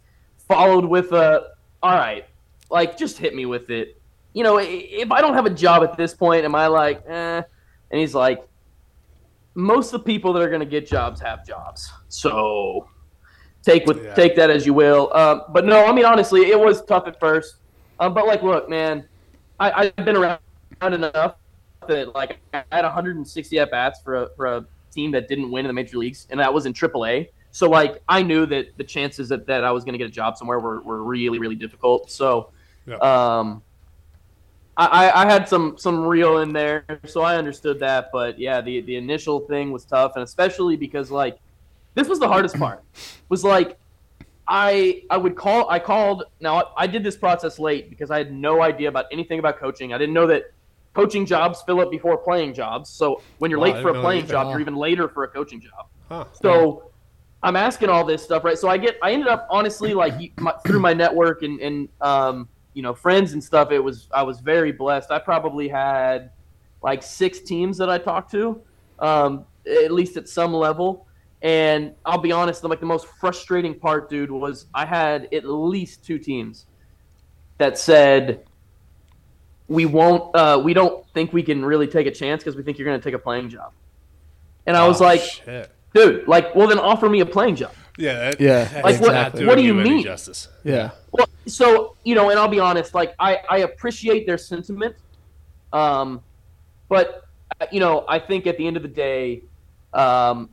followed 0.47 0.85
with 0.85 1.11
a, 1.11 1.53
all 1.81 1.95
right, 1.95 2.25
like 2.69 2.97
just 2.97 3.17
hit 3.17 3.33
me 3.35 3.45
with 3.45 3.69
it. 3.71 3.98
You 4.33 4.43
know, 4.43 4.59
if 4.59 5.11
I 5.11 5.21
don't 5.21 5.33
have 5.33 5.45
a 5.45 5.49
job 5.49 5.83
at 5.83 5.97
this 5.97 6.13
point, 6.13 6.45
am 6.45 6.55
I 6.55 6.67
like, 6.67 7.01
eh? 7.07 7.41
And 7.91 7.99
he's 7.99 8.13
like, 8.13 8.39
most 9.55 9.93
of 9.93 10.01
the 10.01 10.05
people 10.05 10.33
that 10.33 10.41
are 10.41 10.47
going 10.49 10.59
to 10.61 10.65
get 10.65 10.87
jobs 10.87 11.19
have 11.21 11.45
jobs, 11.45 11.89
so 12.07 12.87
take 13.63 13.85
with 13.85 14.03
Yeah. 14.05 14.13
take 14.13 14.35
that 14.35 14.49
as 14.49 14.65
you 14.65 14.73
will. 14.73 15.11
Um, 15.13 15.41
but 15.49 15.65
no, 15.65 15.85
I 15.85 15.91
mean 15.91 16.05
honestly, 16.05 16.49
it 16.51 16.59
was 16.59 16.83
tough 16.85 17.07
at 17.07 17.19
first. 17.19 17.53
Um, 17.99 18.13
but 18.13 18.25
like, 18.27 18.43
look, 18.43 18.69
man, 18.69 19.09
I, 19.59 19.91
I've 19.97 20.05
been 20.05 20.15
around 20.15 20.39
enough 20.81 21.35
that 21.87 22.13
like 22.15 22.39
I 22.53 22.63
had 22.71 22.83
160 22.85 23.59
at 23.59 23.71
bats 23.71 23.99
for 24.03 24.15
a 24.23 24.27
for 24.35 24.45
a 24.45 24.65
team 24.93 25.11
that 25.11 25.27
didn't 25.27 25.51
win 25.51 25.65
in 25.65 25.67
the 25.67 25.73
major 25.73 25.97
leagues, 25.97 26.27
and 26.29 26.39
that 26.39 26.53
was 26.53 26.65
in 26.65 26.73
AAA. 26.73 27.27
So 27.51 27.69
like 27.69 28.01
I 28.07 28.21
knew 28.21 28.45
that 28.45 28.67
the 28.77 28.83
chances 28.83 29.29
that, 29.29 29.47
that 29.47 29.63
I 29.63 29.71
was 29.71 29.83
going 29.83 29.93
to 29.93 29.97
get 29.97 30.07
a 30.07 30.11
job 30.11 30.37
somewhere 30.37 30.59
were, 30.59 30.81
were 30.83 31.03
really 31.03 31.39
really 31.39 31.55
difficult. 31.55 32.11
So 32.11 32.51
Yeah. 32.85 32.97
um, 32.97 33.63
I, 34.87 35.23
I- 35.23 35.29
had 35.29 35.47
some 35.49 35.77
some 35.77 36.05
real 36.05 36.39
in 36.39 36.53
there, 36.53 36.85
so 37.05 37.21
I 37.21 37.35
understood 37.37 37.79
that. 37.81 38.09
But 38.13 38.39
yeah, 38.39 38.61
the 38.61 38.81
the 38.81 38.95
initial 38.95 39.41
thing 39.41 39.71
was 39.71 39.85
tough, 39.85 40.13
and 40.15 40.23
especially 40.23 40.75
because 40.77 41.11
like 41.11 41.37
this 41.95 42.07
was 42.07 42.19
the 42.19 42.27
hardest 42.27 42.57
part 42.57 42.83
was 43.29 43.43
like 43.43 43.77
I 44.47 45.03
I 45.09 45.17
would 45.17 45.35
call 45.35 45.69
I 45.69 45.79
called 45.79 46.23
now 46.39 46.57
I, 46.57 46.63
I 46.83 46.87
did 46.87 47.03
this 47.03 47.17
process 47.17 47.59
late 47.59 47.89
because 47.89 48.09
I 48.11 48.17
had 48.17 48.31
no 48.31 48.61
idea 48.61 48.89
about 48.89 49.05
anything 49.11 49.39
about 49.39 49.59
coaching. 49.59 49.93
I 49.93 49.97
didn't 49.97 50.13
know 50.13 50.27
that 50.27 50.43
coaching 50.95 51.25
jobs 51.25 51.61
fill 51.65 51.81
up 51.81 51.91
before 51.91 52.17
playing 52.17 52.53
jobs. 52.53 52.89
So 52.89 53.23
when 53.37 53.51
you're 53.51 53.59
Wow, 53.59 53.65
late 53.65 53.81
for 53.81 53.89
a 53.89 53.93
playing 54.01 54.25
job, 54.27 54.49
you're 54.51 54.59
even 54.61 54.75
later 54.75 55.07
for 55.09 55.23
a 55.23 55.27
coaching 55.27 55.61
job. 55.61 55.87
Huh. 56.09 56.25
So 56.33 56.91
I'm 57.43 57.55
asking 57.55 57.89
all 57.89 58.03
this 58.05 58.23
stuff, 58.23 58.43
right? 58.43 58.57
So 58.57 58.67
I 58.67 58.77
get, 58.77 58.97
I 59.01 59.11
ended 59.11 59.27
up 59.29 59.47
honestly 59.49 59.93
like 59.93 60.13
my, 60.39 60.53
through 60.65 60.79
my 60.79 60.93
network 60.93 61.43
and 61.43 61.59
and 61.61 61.89
um, 62.01 62.49
you 62.79 62.83
know 62.83 62.93
friends 62.93 63.33
and 63.33 63.43
stuff. 63.43 63.71
It 63.71 63.79
was 63.83 64.07
I 64.13 64.23
was 64.23 64.39
very 64.39 64.71
blessed. 64.71 65.11
I 65.11 65.19
probably 65.19 65.67
had 65.67 66.29
like 66.81 67.03
six 67.03 67.41
teams 67.41 67.77
that 67.77 67.89
I 67.89 67.97
talked 67.97 68.31
to, 68.31 68.61
um, 68.99 69.43
at 69.67 69.91
least 69.91 70.15
at 70.15 70.29
some 70.29 70.53
level. 70.53 71.05
And 71.41 71.93
I'll 72.05 72.19
be 72.21 72.31
honest, 72.31 72.63
like 72.63 72.79
the 72.79 72.85
most 72.85 73.05
frustrating 73.19 73.77
part, 73.77 74.09
dude, 74.09 74.31
was 74.31 74.67
I 74.73 74.85
had 74.85 75.27
at 75.33 75.43
least 75.43 76.05
two 76.05 76.19
teams 76.19 76.67
that 77.57 77.77
said 77.77 78.45
we 79.67 79.85
won't, 79.85 80.33
uh, 80.37 80.61
we 80.63 80.73
don't 80.73 81.05
think 81.13 81.33
we 81.33 81.43
can 81.43 81.63
really 81.65 81.87
take 81.87 82.07
a 82.07 82.11
chance 82.11 82.41
because 82.41 82.55
we 82.55 82.63
think 82.63 82.77
you're 82.77 82.87
going 82.87 82.99
to 82.99 83.03
take 83.03 83.13
a 83.13 83.19
playing 83.19 83.49
job. 83.49 83.73
And 84.65 84.77
I 84.77 84.87
was 84.87 85.01
Oh, 85.01 85.05
like, 85.05 85.21
shit. 85.21 85.69
dude, 85.93 86.27
like, 86.29 86.55
well, 86.55 86.67
then 86.69 86.79
offer 86.79 87.09
me 87.09 87.19
a 87.19 87.25
playing 87.25 87.55
job. 87.57 87.71
yeah, 87.97 88.13
that, 88.31 88.39
Yeah, 88.41 88.63
that's 88.63 88.83
Like, 88.85 89.01
what- 89.01 89.45
what 89.47 89.55
do 89.57 89.63
you 89.63 89.73
mean? 89.73 90.03
Justice. 90.03 90.47
yeah. 90.63 90.91
Well, 91.11 91.27
so 91.51 91.95
you 92.03 92.15
know, 92.15 92.29
and 92.29 92.39
I'll 92.39 92.47
be 92.47 92.59
honest, 92.59 92.93
like 92.93 93.13
I 93.19 93.39
I 93.49 93.59
appreciate 93.59 94.25
their 94.27 94.37
sentiment, 94.37 94.95
um, 95.73 96.21
but 96.89 97.21
uh, 97.61 97.67
you 97.71 97.79
know, 97.79 98.05
I 98.07 98.19
think 98.19 98.47
at 98.47 98.57
the 98.57 98.67
end 98.67 98.77
of 98.77 98.83
the 98.83 98.89
day, 98.89 99.43
um, 99.93 100.51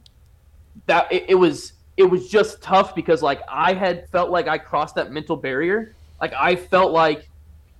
that 0.87 1.11
it, 1.13 1.27
it 1.31 1.35
was 1.35 1.73
it 1.97 2.05
was 2.05 2.29
just 2.29 2.63
tough 2.63 2.95
because 2.95 3.23
like 3.23 3.41
I 3.51 3.75
had 3.75 4.05
felt 4.13 4.31
like 4.31 4.49
I 4.49 4.59
crossed 4.59 4.97
that 4.97 5.13
mental 5.13 5.37
barrier. 5.37 5.97
Like 6.21 6.33
I 6.39 6.57
felt 6.57 6.93
like 6.93 7.29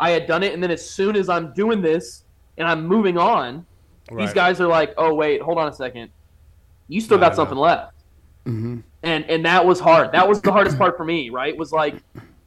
I 0.01 0.11
had 0.11 0.27
done 0.27 0.43
it, 0.43 0.55
and 0.55 0.63
then 0.63 0.71
as 0.71 0.91
soon 0.91 1.17
as 1.17 1.29
I'm 1.29 1.53
doing 1.55 1.83
this 1.83 2.25
and 2.57 2.67
I'm 2.69 2.87
moving 2.87 3.19
on, 3.19 3.67
these 4.19 4.33
guys 4.33 4.61
are 4.61 4.69
like, 4.69 4.95
"Oh 4.97 5.15
wait, 5.15 5.43
hold 5.43 5.59
on 5.59 5.69
a 5.69 5.73
second, 5.73 6.11
you 6.89 7.01
still 7.01 7.19
No, 7.19 7.23
got 7.27 7.37
something 7.37 7.57
know. 7.57 7.63
left." 7.63 7.93
hmm 8.47 8.81
and 9.03 9.25
and 9.31 9.45
that 9.47 9.65
was 9.65 9.81
hard. 9.81 10.13
That 10.13 10.29
was 10.29 10.43
the 10.43 10.53
hardest 10.53 10.79
part 10.79 10.97
for 10.97 11.05
me, 11.05 11.31
right? 11.31 11.57
Was 11.57 11.73
like, 11.73 12.03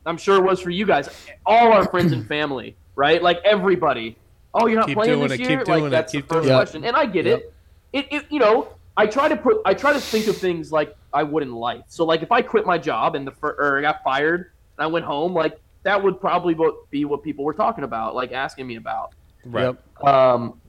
I'm 0.06 0.18
sure 0.18 0.38
it 0.38 0.44
was 0.44 0.60
for 0.60 0.70
you 0.70 0.86
guys, 0.86 1.10
all 1.46 1.72
our 1.72 1.88
friends 1.88 2.12
and 2.12 2.28
family, 2.28 2.76
right? 2.96 3.22
Like 3.22 3.40
everybody. 3.44 4.18
Oh, 4.54 4.66
you're 4.66 4.80
not 4.80 4.88
Keep 4.88 4.98
playing 4.98 5.14
doing 5.18 5.30
this 5.30 5.40
it, 5.40 5.42
year. 5.42 5.58
keep 5.60 5.66
doing 5.66 5.82
like 5.82 5.88
it, 5.88 5.92
that's 5.92 6.12
keep 6.12 6.28
the 6.28 6.34
first 6.34 6.46
doing 6.46 6.56
it. 6.56 6.58
question, 6.58 6.84
and 6.86 6.96
I 6.96 7.06
get 7.06 7.28
it. 7.28 7.54
It, 7.94 8.08
it, 8.12 8.26
you 8.30 8.40
know, 8.40 8.74
I 8.98 9.06
try 9.06 9.28
to 9.30 9.36
put, 9.38 9.62
I 9.66 9.74
try 9.74 9.94
to 9.94 10.00
think 10.00 10.28
of 10.28 10.38
things 10.38 10.72
like 10.72 10.96
I 11.14 11.24
would 11.24 11.44
in 11.44 11.54
life. 11.54 11.84
So 11.88 12.04
like, 12.06 12.22
if 12.24 12.32
I 12.32 12.42
quit 12.42 12.66
my 12.66 12.78
job 12.78 13.16
and 13.16 13.28
the 13.28 13.32
fir- 13.32 13.56
or 13.60 13.78
I 13.78 13.82
got 13.82 14.04
fired 14.04 14.52
and 14.78 14.84
I 14.84 14.88
went 14.88 15.06
home, 15.06 15.34
like 15.34 15.60
that 15.84 16.02
would 16.02 16.20
probably 16.20 16.56
be 16.90 17.06
what 17.06 17.24
people 17.24 17.46
were 17.46 17.54
talking 17.54 17.84
about, 17.84 18.16
like 18.16 18.32
asking 18.32 18.68
me 18.68 18.76
about. 18.76 19.14
Right. 19.46 19.76
Yep. 20.02 20.08
Um, 20.08 20.60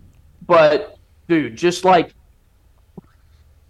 but 0.46 0.98
dude, 1.28 1.56
just 1.56 1.84
like, 1.84 2.14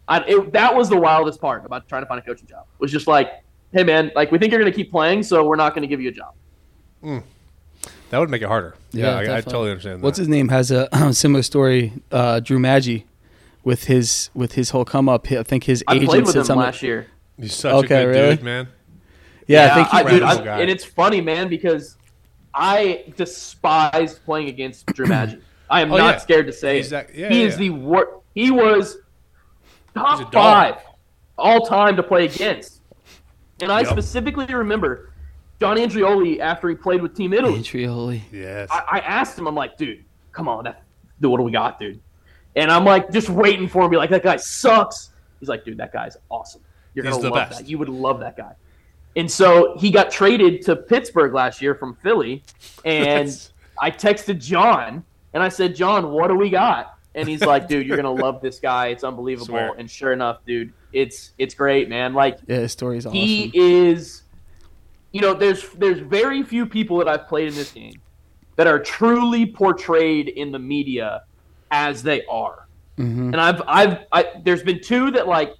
I, 0.08 0.20
it, 0.26 0.52
that 0.52 0.74
was 0.74 0.88
the 0.88 0.96
wildest 0.96 1.40
part 1.40 1.64
about 1.64 1.88
trying 1.88 2.02
to 2.02 2.06
find 2.06 2.18
a 2.18 2.22
coaching 2.24 2.46
job. 2.48 2.66
Was 2.78 2.90
just 2.90 3.06
like, 3.06 3.42
hey 3.72 3.84
man, 3.84 4.10
like 4.14 4.30
we 4.32 4.38
think 4.38 4.52
you're 4.52 4.60
going 4.60 4.72
to 4.72 4.76
keep 4.76 4.90
playing, 4.90 5.22
so 5.22 5.44
we're 5.44 5.56
not 5.56 5.74
going 5.74 5.82
to 5.82 5.88
give 5.88 6.00
you 6.00 6.08
a 6.08 6.12
job. 6.12 6.34
That 8.10 8.18
would 8.18 8.28
make 8.30 8.42
it 8.42 8.48
harder. 8.48 8.74
Yeah, 8.92 9.20
Yeah, 9.22 9.32
I, 9.34 9.36
I 9.36 9.40
totally 9.40 9.70
understand. 9.70 10.02
What's 10.02 10.18
his 10.18 10.28
name 10.28 10.48
has 10.48 10.70
a 10.70 10.88
similar 11.12 11.42
story. 11.42 11.92
Uh, 12.10 12.40
Drew 12.40 12.58
Maggi 12.58 13.04
with 13.62 13.84
his 13.84 14.30
with 14.34 14.52
his 14.52 14.70
whole 14.70 14.84
come 14.84 15.08
up. 15.08 15.30
I 15.30 15.42
think 15.42 15.64
his 15.64 15.84
I 15.86 15.94
agent 15.94 16.10
played 16.10 16.22
with 16.22 16.32
said 16.32 16.40
him 16.40 16.44
something. 16.46 16.64
last 16.64 16.82
year. 16.82 17.06
He's 17.38 17.54
such 17.54 17.72
Okay, 17.84 18.02
a 18.02 18.06
good 18.06 18.10
really? 18.18 18.36
dude, 18.36 18.44
man. 18.44 18.68
Yeah, 19.46 19.70
I 19.72 19.74
think 19.74 19.88
he, 19.88 19.96
I, 19.98 20.02
dude, 20.10 20.22
I, 20.22 20.44
guy. 20.44 20.60
and 20.60 20.70
it's 20.70 20.84
funny, 20.84 21.20
man, 21.20 21.48
because 21.48 21.96
I 22.54 23.04
despised 23.16 24.24
playing 24.24 24.48
against 24.48 24.86
Drew 24.86 25.06
Maggi. 25.08 25.40
I 25.70 25.80
am 25.82 25.92
Oh, 25.92 25.96
not 25.96 26.14
yeah. 26.14 26.18
scared 26.18 26.46
to 26.48 26.52
say 26.52 26.82
that- 26.82 27.14
yeah, 27.14 27.28
he 27.28 27.40
yeah, 27.42 27.46
is 27.46 27.56
the 27.56 27.70
worst. 27.70 28.10
He 28.34 28.50
was 28.50 28.98
top 29.94 30.32
five 30.32 30.76
all 31.38 31.64
time 31.66 31.96
to 31.96 32.02
play 32.02 32.26
against. 32.26 32.79
And 33.62 33.70
I 33.70 33.80
Yep. 33.80 33.90
specifically 33.90 34.46
remember 34.46 35.12
John 35.60 35.76
Andreoli 35.76 36.38
after 36.38 36.68
he 36.68 36.74
played 36.74 37.02
with 37.02 37.14
Team 37.14 37.32
Italy. 37.32 37.58
Andreoli. 37.60 38.22
Yes. 38.32 38.68
I, 38.70 38.82
I 38.92 38.98
asked 39.00 39.38
him, 39.38 39.46
I'm 39.46 39.54
like, 39.54 39.76
dude, 39.76 40.04
come 40.32 40.48
on, 40.48 40.64
that, 40.64 40.82
dude, 41.20 41.30
what 41.30 41.36
do 41.38 41.42
we 41.42 41.52
got, 41.52 41.78
dude? 41.78 42.00
And 42.56 42.70
I'm 42.70 42.84
like, 42.84 43.10
just 43.12 43.28
waiting 43.28 43.68
for 43.68 43.84
him 43.84 43.90
be 43.90 43.96
like, 43.96 44.10
that 44.10 44.22
guy 44.22 44.36
sucks. 44.36 45.10
He's 45.38 45.48
like, 45.48 45.64
dude, 45.64 45.76
that 45.78 45.92
guy's 45.92 46.16
awesome. 46.30 46.62
You're 46.94 47.04
He's 47.04 47.12
gonna 47.14 47.22
the 47.24 47.30
love 47.30 47.48
best. 47.50 47.60
that. 47.60 47.68
You 47.68 47.78
would 47.78 47.88
love 47.88 48.20
that 48.20 48.36
guy. 48.36 48.54
And 49.16 49.30
so 49.30 49.76
he 49.78 49.90
got 49.90 50.10
traded 50.10 50.62
to 50.62 50.76
Pittsburgh 50.76 51.32
last 51.34 51.60
year 51.60 51.74
from 51.74 51.94
Philly, 51.96 52.42
and 52.84 53.06
That's- 53.28 53.52
I 53.80 53.90
texted 53.90 54.40
John 54.40 55.04
and 55.32 55.42
I 55.42 55.48
said, 55.48 55.74
John, 55.74 56.10
what 56.10 56.28
do 56.28 56.34
we 56.34 56.50
got? 56.50 56.96
And 57.14 57.28
he's 57.28 57.40
like, 57.42 57.66
dude, 57.68 57.86
you're 57.86 57.96
gonna 57.96 58.10
love 58.12 58.40
this 58.40 58.58
guy. 58.60 58.88
It's 58.88 59.02
unbelievable. 59.04 59.46
Swear. 59.46 59.72
And 59.78 59.90
sure 59.90 60.12
enough, 60.12 60.38
dude, 60.46 60.72
it's 60.92 61.32
it's 61.38 61.54
great, 61.54 61.88
man. 61.88 62.14
Like 62.14 62.38
Yeah, 62.46 62.58
his 62.58 62.72
story's 62.72 63.06
awesome. 63.06 63.16
he 63.18 63.50
is 63.54 64.22
you 65.12 65.20
know 65.20 65.34
there's 65.34 65.68
there's 65.70 65.98
very 65.98 66.42
few 66.44 66.64
people 66.64 66.96
that 66.98 67.08
i've 67.08 67.26
played 67.26 67.48
in 67.48 67.54
this 67.56 67.72
game 67.72 67.94
that 68.54 68.68
are 68.68 68.78
truly 68.78 69.44
portrayed 69.44 70.28
in 70.28 70.52
the 70.52 70.58
media 70.58 71.22
as 71.72 72.00
they 72.02 72.24
are 72.26 72.68
Mhm. 72.96 73.32
and 73.32 73.36
i've 73.40 73.60
i've 73.66 73.98
I, 74.12 74.26
there's 74.44 74.62
been 74.62 74.80
two 74.80 75.10
that 75.10 75.26
like 75.26 75.54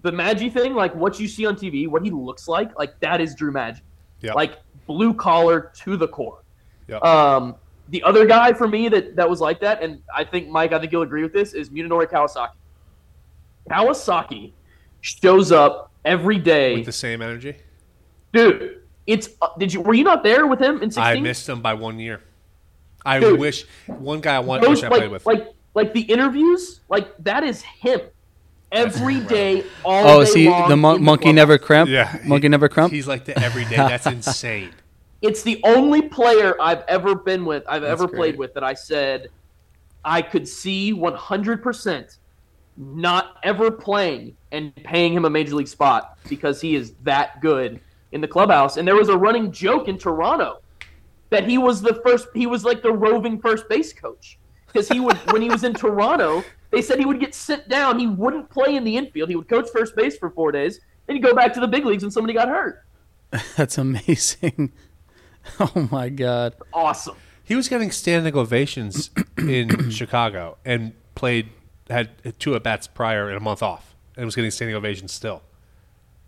the 0.00 0.10
Maggi 0.10 0.50
thing 0.50 0.74
like 0.74 0.94
what 0.94 1.20
you 1.20 1.28
see 1.28 1.44
on 1.44 1.54
tv 1.54 1.86
what 1.86 2.02
he 2.02 2.10
looks 2.10 2.48
like 2.48 2.70
like 2.78 2.98
that 3.00 3.20
is 3.20 3.34
drew 3.34 3.52
Maggi. 3.52 3.80
Yep. 4.22 4.34
like 4.34 4.58
blue 4.86 5.12
collar 5.12 5.70
to 5.82 5.96
the 5.98 6.08
core 6.08 6.42
Yep. 6.88 7.04
um 7.04 7.56
the 7.90 8.02
other 8.04 8.24
guy 8.24 8.54
for 8.54 8.66
me 8.68 8.88
that 8.88 9.16
that 9.16 9.28
was 9.28 9.40
like 9.42 9.60
that 9.60 9.82
and 9.82 10.00
i 10.16 10.24
think 10.24 10.48
mike 10.48 10.72
i 10.72 10.78
think 10.78 10.92
you'll 10.92 11.02
agree 11.02 11.22
with 11.24 11.34
this 11.34 11.52
is 11.52 11.68
Munenori 11.68 12.06
kawasaki 12.06 12.52
kawasaki 13.68 14.52
shows 15.08 15.52
up 15.52 15.90
every 16.04 16.38
day 16.38 16.76
with 16.76 16.86
the 16.86 16.92
same 16.92 17.22
energy. 17.22 17.56
Dude, 18.32 18.82
it's 19.06 19.30
uh, 19.40 19.48
did 19.58 19.72
you 19.72 19.80
were 19.80 19.94
you 19.94 20.04
not 20.04 20.22
there 20.22 20.46
with 20.46 20.60
him 20.60 20.76
in 20.82 20.90
16? 20.90 21.02
I 21.02 21.20
missed 21.20 21.48
him 21.48 21.62
by 21.62 21.74
one 21.74 21.98
year. 21.98 22.20
I 23.04 23.20
Dude. 23.20 23.38
wish 23.40 23.64
one 23.86 24.20
guy 24.20 24.36
I 24.36 24.40
want 24.40 24.62
Those, 24.62 24.82
wish 24.82 24.84
I 24.84 24.88
like, 24.88 24.98
played 25.00 25.10
with. 25.10 25.26
like 25.26 25.48
like 25.74 25.94
the 25.94 26.00
interviews, 26.02 26.80
like 26.88 27.16
that 27.24 27.42
is 27.44 27.62
him. 27.62 28.00
Every 28.70 29.20
day, 29.20 29.58
incredible. 29.60 29.62
day, 29.62 29.70
all 29.84 30.08
Oh, 30.20 30.24
day 30.24 30.30
see, 30.30 30.50
long 30.50 30.68
the 30.68 30.76
mon- 30.76 30.96
in 30.96 31.02
monkey 31.04 31.22
clubhouse. 31.22 31.36
never 31.36 31.58
crump. 31.58 31.88
yeah, 31.90 32.18
monkey 32.26 32.48
never 32.48 32.68
crump. 32.68 32.92
He's 32.92 33.08
like 33.08 33.24
the 33.24 33.38
everyday. 33.38 33.76
That's 33.76 34.06
insane. 34.18 34.72
It's 35.22 35.42
the 35.42 35.58
only 35.64 36.02
player 36.02 36.54
I've 36.60 36.82
ever 36.86 37.14
been 37.14 37.46
with, 37.46 37.64
I've 37.66 37.80
That's 37.82 38.00
ever 38.00 38.06
played 38.08 38.36
with 38.36 38.52
that 38.54 38.62
I 38.62 38.74
said 38.74 39.28
I 40.04 40.20
could 40.22 40.46
see 40.46 40.92
100% 40.92 42.18
not 42.78 43.38
ever 43.42 43.70
playing 43.70 44.36
and 44.52 44.74
paying 44.76 45.12
him 45.12 45.24
a 45.24 45.30
major 45.30 45.56
league 45.56 45.68
spot 45.68 46.16
because 46.28 46.60
he 46.60 46.76
is 46.76 46.94
that 47.02 47.40
good 47.40 47.80
in 48.12 48.20
the 48.20 48.28
clubhouse. 48.28 48.76
And 48.76 48.86
there 48.86 48.94
was 48.94 49.08
a 49.08 49.18
running 49.18 49.50
joke 49.50 49.88
in 49.88 49.98
Toronto 49.98 50.60
that 51.30 51.48
he 51.48 51.58
was 51.58 51.82
the 51.82 52.00
first, 52.06 52.28
he 52.34 52.46
was 52.46 52.64
like 52.64 52.82
the 52.82 52.92
roving 52.92 53.40
first 53.40 53.68
base 53.68 53.92
coach 53.92 54.38
because 54.66 54.88
he 54.88 55.00
would, 55.00 55.16
when 55.32 55.42
he 55.42 55.48
was 55.48 55.64
in 55.64 55.74
Toronto, 55.74 56.44
they 56.70 56.80
said 56.80 56.98
he 56.98 57.04
would 57.04 57.20
get 57.20 57.34
sent 57.34 57.68
down. 57.68 57.98
He 57.98 58.06
wouldn't 58.06 58.48
play 58.48 58.76
in 58.76 58.84
the 58.84 58.96
infield. 58.96 59.28
He 59.28 59.36
would 59.36 59.48
coach 59.48 59.68
first 59.72 59.96
base 59.96 60.16
for 60.16 60.30
four 60.30 60.52
days. 60.52 60.80
Then 61.06 61.16
he'd 61.16 61.22
go 61.22 61.34
back 61.34 61.52
to 61.54 61.60
the 61.60 61.68
big 61.68 61.84
leagues 61.84 62.04
when 62.04 62.12
somebody 62.12 62.32
got 62.34 62.48
hurt. 62.48 62.84
That's 63.56 63.76
amazing. 63.76 64.72
Oh 65.58 65.88
my 65.90 66.10
god. 66.10 66.56
Awesome. 66.74 67.16
He 67.42 67.54
was 67.54 67.70
getting 67.70 67.90
standing 67.90 68.36
ovations 68.36 69.08
in 69.38 69.88
Chicago 69.90 70.58
and 70.62 70.92
played 71.14 71.48
had 71.90 72.10
two 72.38 72.54
at 72.54 72.62
bats 72.62 72.86
prior 72.86 73.28
and 73.28 73.36
a 73.36 73.40
month 73.40 73.62
off 73.62 73.94
and 74.16 74.24
was 74.24 74.34
getting 74.34 74.50
standing 74.50 74.76
ovations 74.76 75.12
still. 75.12 75.42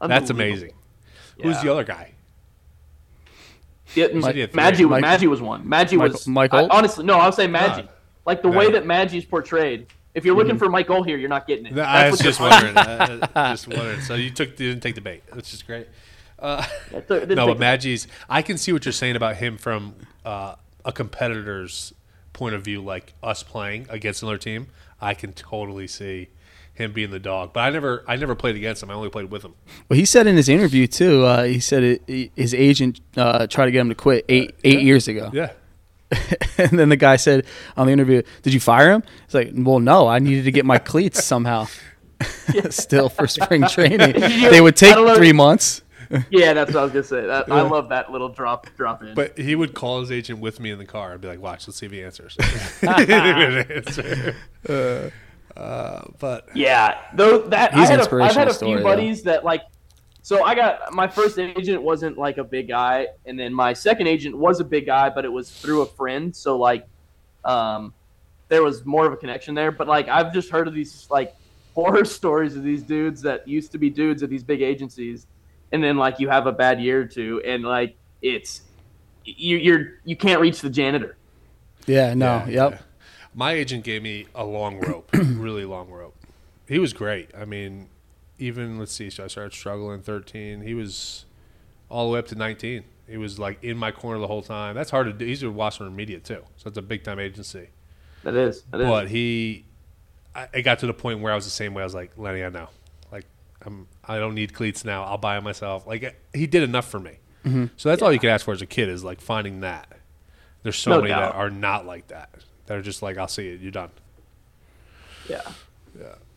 That's 0.01 0.31
Unbelievable. 0.31 0.63
amazing. 0.65 0.75
Who's 1.43 1.61
the 1.63 1.71
other 1.71 1.85
guy? 1.85 2.13
Yeah, 3.95 4.07
Mike- 4.15 4.37
Maggi, 4.37 4.49
Maggi, 4.53 4.89
Mike- 4.89 5.05
Maggi 5.05 5.27
was 5.27 5.41
one. 5.43 5.65
Maggi 5.65 5.97
Mike- 5.99 6.13
was 6.13 6.27
Mike 6.29 6.55
I- 6.55 6.69
honestly 6.69 7.05
no. 7.05 7.19
I 7.19 7.27
was 7.27 7.37
saying 7.37 7.51
Maggi. 7.51 7.87
Ah. 7.89 7.93
like 8.27 8.43
the 8.43 8.49
No. 8.51 8.57
way 8.59 8.71
that 8.73 8.85
Maggi's 8.85 9.25
portrayed. 9.25 9.87
If 10.15 10.25
you're 10.25 10.37
looking 10.37 10.59
for 10.59 10.69
Michael 10.69 11.03
here, 11.03 11.17
you're 11.17 11.29
not 11.29 11.47
getting 11.47 11.67
it. 11.67 11.73
I 11.73 12.11
That's 12.11 12.13
was 12.13 12.21
just 12.21 12.41
wondering. 12.41 12.77
uh, 12.77 13.27
just 13.53 13.69
wondering. 13.69 14.01
So 14.01 14.15
you 14.15 14.31
took 14.31 14.51
you 14.61 14.69
didn't 14.71 14.83
take 14.83 14.95
the 14.95 15.01
bait, 15.01 15.23
which 15.33 15.53
is 15.53 15.63
great. 15.63 15.89
Uh, 16.39 16.65
It 16.93 17.07
took- 17.09 17.29
no, 17.29 17.47
but 17.47 17.59
Maggi's. 17.59 18.07
I 18.29 18.43
can 18.43 18.59
see 18.59 18.73
what 18.73 18.85
you're 18.85 18.93
saying 18.93 19.17
about 19.17 19.37
him 19.37 19.59
from 19.59 19.95
uh, 20.25 20.55
a 20.85 20.93
competitor's 20.93 21.93
point 22.33 22.55
of 22.55 22.63
view, 22.63 22.83
like 22.83 23.13
us 23.23 23.43
playing 23.43 23.87
against 23.91 24.23
another 24.23 24.39
team. 24.39 24.69
I 25.01 25.15
can 25.15 25.33
totally 25.33 25.87
see 25.87 26.29
him 26.75 26.93
being 26.93 27.11
the 27.11 27.19
dog. 27.21 27.53
But 27.53 27.61
I 27.61 27.71
never, 27.71 28.05
I 28.09 28.17
never 28.17 28.35
played 28.35 28.57
against 28.57 28.83
him. 28.83 28.91
I 28.91 28.95
only 28.95 29.11
played 29.11 29.31
with 29.31 29.45
him. 29.45 29.55
Well, 29.89 29.99
he 29.99 30.05
said 30.05 30.27
in 30.27 30.37
his 30.37 30.49
interview 30.49 30.87
too. 30.87 31.25
Uh, 31.25 31.45
he 31.45 31.61
said 31.61 31.83
it, 31.83 32.03
he- 32.07 32.31
his 32.37 32.55
agent 32.55 33.01
uh, 33.17 33.47
tried 33.47 33.67
to 33.67 33.71
get 33.71 33.81
him 33.81 33.89
to 33.91 33.95
quit 33.95 34.25
eight 34.29 34.55
eight 34.65 34.81
years 34.83 35.09
ago. 35.09 35.31
Yeah. 35.33 35.53
and 36.59 36.77
then 36.79 36.89
the 36.89 36.97
guy 36.97 37.15
said 37.17 37.47
on 37.77 37.87
the 37.87 37.93
interview, 37.93 38.23
"Did 38.43 38.53
you 38.53 38.59
fire 38.61 38.91
him?" 38.93 39.03
It's 39.27 39.35
like, 39.35 39.51
"Well, 39.55 39.79
no. 39.79 40.09
I 40.09 40.19
needed 40.19 40.45
to 40.45 40.51
get 40.53 40.65
my 40.67 40.79
cleats 40.79 41.23
somehow." 41.25 41.67
Still 42.71 43.09
for 43.09 43.27
spring 43.29 43.63
training, 43.69 43.99
they 44.51 44.61
would 44.61 44.75
take 44.77 44.93
I 44.93 44.97
don't 44.97 45.07
know- 45.07 45.15
three 45.15 45.33
months. 45.33 45.83
Yeah, 46.31 46.55
that's 46.55 46.75
what 46.75 46.81
I 46.81 46.83
was 46.83 46.93
gonna 46.93 47.05
say. 47.05 47.27
That, 47.27 47.51
I 47.51 47.63
love 47.63 47.91
that 47.91 48.11
little 48.11 48.29
drop 48.29 48.67
drop 48.77 49.03
in. 49.03 49.15
But 49.15 49.39
he 49.39 49.55
would 49.55 49.75
call 49.75 50.01
his 50.01 50.11
agent 50.11 50.41
with 50.41 50.59
me 50.59 50.71
in 50.71 50.79
the 50.79 50.85
car. 50.85 51.15
I'd 51.15 51.21
be 51.21 51.29
like, 51.29 51.41
"Watch, 51.41 51.69
let's 51.69 51.79
see 51.79 51.87
if 51.87 51.93
he 51.93 52.03
answers." 52.03 52.37
He 52.81 52.87
didn't 52.87 53.71
answer. 53.71 54.35
Uh, 55.57 56.05
but 56.19 56.49
yeah, 56.55 57.01
though 57.15 57.43
that 57.49 57.75
I 57.75 57.85
had 57.87 58.01
a, 58.01 58.15
I've 58.17 58.35
had 58.35 58.49
a 58.49 58.55
story, 58.55 58.73
few 58.73 58.79
though. 58.79 58.85
buddies 58.85 59.23
that 59.25 59.45
like. 59.45 59.63
So 60.23 60.45
I 60.45 60.55
got 60.55 60.93
my 60.93 61.09
first 61.09 61.39
agent 61.39 61.83
wasn't 61.83 62.19
like 62.19 62.39
a 62.39 62.45
big 62.45 62.69
guy, 62.69 63.09
and 63.27 63.39
then 63.39 63.53
my 63.55 63.73
second 63.73 64.07
agent 64.07 64.37
was 64.37 64.61
a 64.61 64.65
big 64.65 64.87
guy, 64.87 65.11
but 65.11 65.25
it 65.25 65.33
was 65.33 65.51
through 65.51 65.83
a 65.83 65.87
friend. 65.87 66.35
So 66.35 66.57
like, 66.59 66.87
um, 67.45 67.95
there 68.49 68.63
was 68.63 68.85
more 68.85 69.07
of 69.07 69.13
a 69.13 69.17
connection 69.17 69.55
there. 69.55 69.73
But 69.73 69.89
like, 69.89 70.09
I've 70.09 70.33
just 70.33 70.51
heard 70.51 70.69
of 70.69 70.75
these 70.75 71.09
like 71.11 71.35
horror 71.75 72.05
stories 72.19 72.57
of 72.57 72.63
these 72.63 72.83
dudes 72.83 73.23
that 73.23 73.49
used 73.49 73.73
to 73.73 73.79
be 73.79 73.89
dudes 73.91 74.23
at 74.23 74.29
these 74.29 74.45
big 74.45 74.61
agencies, 74.61 75.27
and 75.73 75.83
then 75.83 75.97
like 75.97 76.21
you 76.21 76.29
have 76.29 76.47
a 76.47 76.53
bad 76.53 76.81
year 76.81 77.01
or 77.03 77.05
two, 77.07 77.43
and 77.45 77.63
like 77.65 77.97
it's 78.23 78.63
you 79.25 79.57
you're 79.57 79.93
you 80.05 80.17
can't 80.17 80.41
reach 80.41 80.61
the 80.61 80.71
janitor. 80.71 81.17
Yeah, 81.87 82.15
no, 82.15 82.45
Yeah, 82.47 82.49
yep. 82.49 82.73
yeah. 82.73 82.79
My 83.35 83.53
agent 83.53 83.85
gave 83.85 84.03
me 84.03 84.27
a 84.35 84.45
long 84.45 84.81
rope, 84.81 85.09
really 85.15 85.65
long 85.65 85.89
rope. 85.91 86.17
He 86.69 86.79
was 86.79 86.93
great. 86.93 87.31
I 87.37 87.45
mean, 87.45 87.89
even 88.39 88.79
let's 88.79 88.93
see, 88.93 89.09
so 89.11 89.25
I 89.25 89.27
started 89.29 89.53
struggling 89.53 90.01
13. 90.03 90.63
He 90.63 90.75
was 90.75 91.25
all 91.89 92.09
the 92.09 92.13
way 92.15 92.19
up 92.19 92.27
to 92.29 92.35
19. 92.35 92.85
He 93.09 93.17
was 93.17 93.39
like 93.39 93.63
in 93.65 93.77
my 93.77 93.91
corner 93.93 94.21
the 94.21 94.27
whole 94.27 94.43
time. 94.43 94.75
That's 94.75 94.91
hard 94.91 95.07
to 95.07 95.13
do. 95.13 95.25
He's 95.25 95.43
a 95.43 95.51
Wasserman 95.51 95.97
Media 95.97 96.19
too, 96.21 96.43
so 96.57 96.69
it's 96.69 96.79
a 96.79 96.83
big 96.83 97.03
time 97.03 97.19
agency. 97.19 97.69
That 98.23 98.35
is. 98.35 98.63
That 98.71 98.81
is. 98.83 98.87
But 98.87 99.09
he, 99.09 99.65
I, 100.35 100.49
it 100.55 100.63
got 100.63 100.79
to 100.81 100.87
the 100.87 100.95
point 100.95 101.21
where 101.21 101.33
I 101.33 101.35
was 101.35 101.45
the 101.45 101.51
same 101.51 101.75
way. 101.75 101.83
I 101.83 101.87
was 101.87 101.95
like, 101.95 102.13
Lenny, 102.17 102.45
I 102.45 102.51
know, 102.51 102.61
like 102.61 102.71
I'm, 103.65 103.87
I 104.05 104.19
don't 104.19 104.35
need 104.35 104.55
cleats 104.55 104.85
now. 104.85 105.05
I'll 105.05 105.19
buy 105.19 105.35
them 105.37 105.45
myself. 105.45 105.87
Like 105.87 106.19
he 106.35 106.47
did 106.47 106.63
enough 106.63 106.89
for 106.89 107.01
me. 107.01 107.19
So 107.77 107.89
that's 107.89 108.03
all 108.03 108.13
you 108.13 108.19
can 108.19 108.29
ask 108.29 108.45
for 108.45 108.53
as 108.53 108.61
a 108.63 108.67
kid 108.67 108.89
is 108.91 109.03
like 109.03 109.21
finding 109.21 109.61
that. 109.61 109.89
There's 110.63 110.77
so 110.77 110.91
No 110.91 110.97
many 110.99 111.09
doubt. 111.09 111.33
that 111.33 111.39
are 111.39 111.49
not 111.51 111.87
like 111.87 112.09
that. 112.09 112.29
That 112.67 112.77
are 112.77 112.83
just 112.83 113.01
like, 113.03 113.17
I'll 113.17 113.29
see 113.29 113.49
it. 113.49 113.61
You're 113.61 113.71
done. 113.73 113.91
Yeah. 115.29 115.41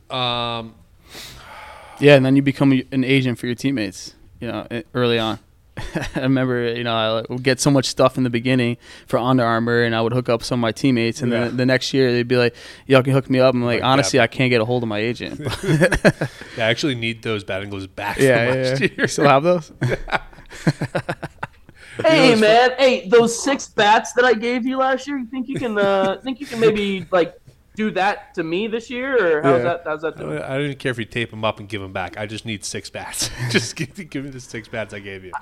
Um, 0.10 0.76
Yeah, 2.00 2.16
and 2.16 2.26
then 2.26 2.36
you 2.36 2.42
become 2.42 2.72
an 2.92 3.04
agent 3.04 3.38
for 3.38 3.46
your 3.48 3.56
teammates. 3.56 4.14
You 4.40 4.48
know, 4.48 4.68
e- 4.72 4.84
early 4.94 5.20
on. 5.20 5.40
I 6.16 6.20
remember, 6.22 6.72
you 6.74 6.84
know, 6.84 6.94
I 6.96 7.32
would 7.34 7.42
get 7.44 7.60
so 7.60 7.72
much 7.72 7.86
stuff 7.86 8.18
in 8.18 8.24
the 8.24 8.30
beginning 8.30 8.78
for 9.08 9.18
Under 9.18 9.44
Armour, 9.44 9.82
and 9.84 9.96
I 9.96 10.02
would 10.02 10.14
hook 10.14 10.30
up 10.30 10.44
some 10.44 10.60
of 10.60 10.62
my 10.62 10.72
teammates, 10.72 11.22
and 11.22 11.32
Yeah. 11.32 11.46
then 11.46 11.58
the 11.58 11.66
next 11.66 11.94
year 11.94 12.12
they'd 12.12 12.28
be 12.28 12.38
like, 12.38 12.56
"Y'all 12.86 13.02
can 13.02 13.14
hook 13.14 13.30
me 13.30 13.40
up." 13.40 13.56
I'm 13.56 13.64
like, 13.64 13.82
Like, 13.82 13.84
honestly, 13.90 14.18
yeah. 14.18 14.24
I 14.24 14.28
can't 14.28 14.50
get 14.52 14.62
a 14.62 14.66
hold 14.66 14.84
of 14.84 14.90
my 14.90 15.00
agent. 15.00 15.40
yeah, 15.64 16.28
I 16.58 16.62
actually 16.62 16.96
need 16.96 17.24
those 17.24 17.44
batting 17.44 17.70
gloves 17.72 17.88
back 17.88 18.18
yeah, 18.20 18.46
from 18.52 18.56
yeah, 18.56 18.64
last 18.70 18.82
yeah. 18.82 18.88
year. 18.88 18.96
You 19.00 19.08
still 19.08 19.28
have 19.28 19.44
those? 19.44 19.72
Hey 22.04 22.34
man, 22.34 22.72
hey, 22.80 23.08
those 23.08 23.42
six 23.44 23.68
bats 23.68 24.14
that 24.14 24.26
I 24.26 24.34
gave 24.34 24.66
you 24.66 24.78
last 24.78 25.08
year, 25.08 25.18
you 25.20 25.28
think 25.28 25.48
you 25.48 25.56
can 25.60 25.78
uh 25.78 26.20
think 26.24 26.40
you 26.40 26.48
can 26.48 26.60
maybe 26.60 27.06
like 27.12 27.40
do 27.76 27.92
that 27.92 28.34
to 28.34 28.44
me 28.44 28.68
this 28.68 28.90
year 28.90 29.38
or 29.38 29.42
how's 29.44 29.58
Yeah. 29.60 29.64
that 29.64 29.82
how's 29.86 30.02
that 30.02 30.16
I 30.16 30.20
doing? 30.20 30.36
don't 30.38 30.44
I 30.44 30.54
don't 30.56 30.66
even 30.66 30.78
care 30.78 30.92
if 30.92 30.98
you 30.98 31.06
tape 31.06 31.30
them 31.30 31.46
up 31.46 31.60
and 31.60 31.70
give 31.70 31.82
them 31.82 31.94
back. 31.94 32.18
I 32.18 32.26
just 32.26 32.48
need 32.48 32.66
six 32.66 32.90
bats. 32.90 33.30
just 33.52 33.76
give, 33.76 34.10
give 34.10 34.24
me 34.24 34.32
the 34.32 34.40
six 34.40 34.68
bats 34.68 34.92
I 34.94 35.00
gave 35.00 35.24
you. 35.24 35.34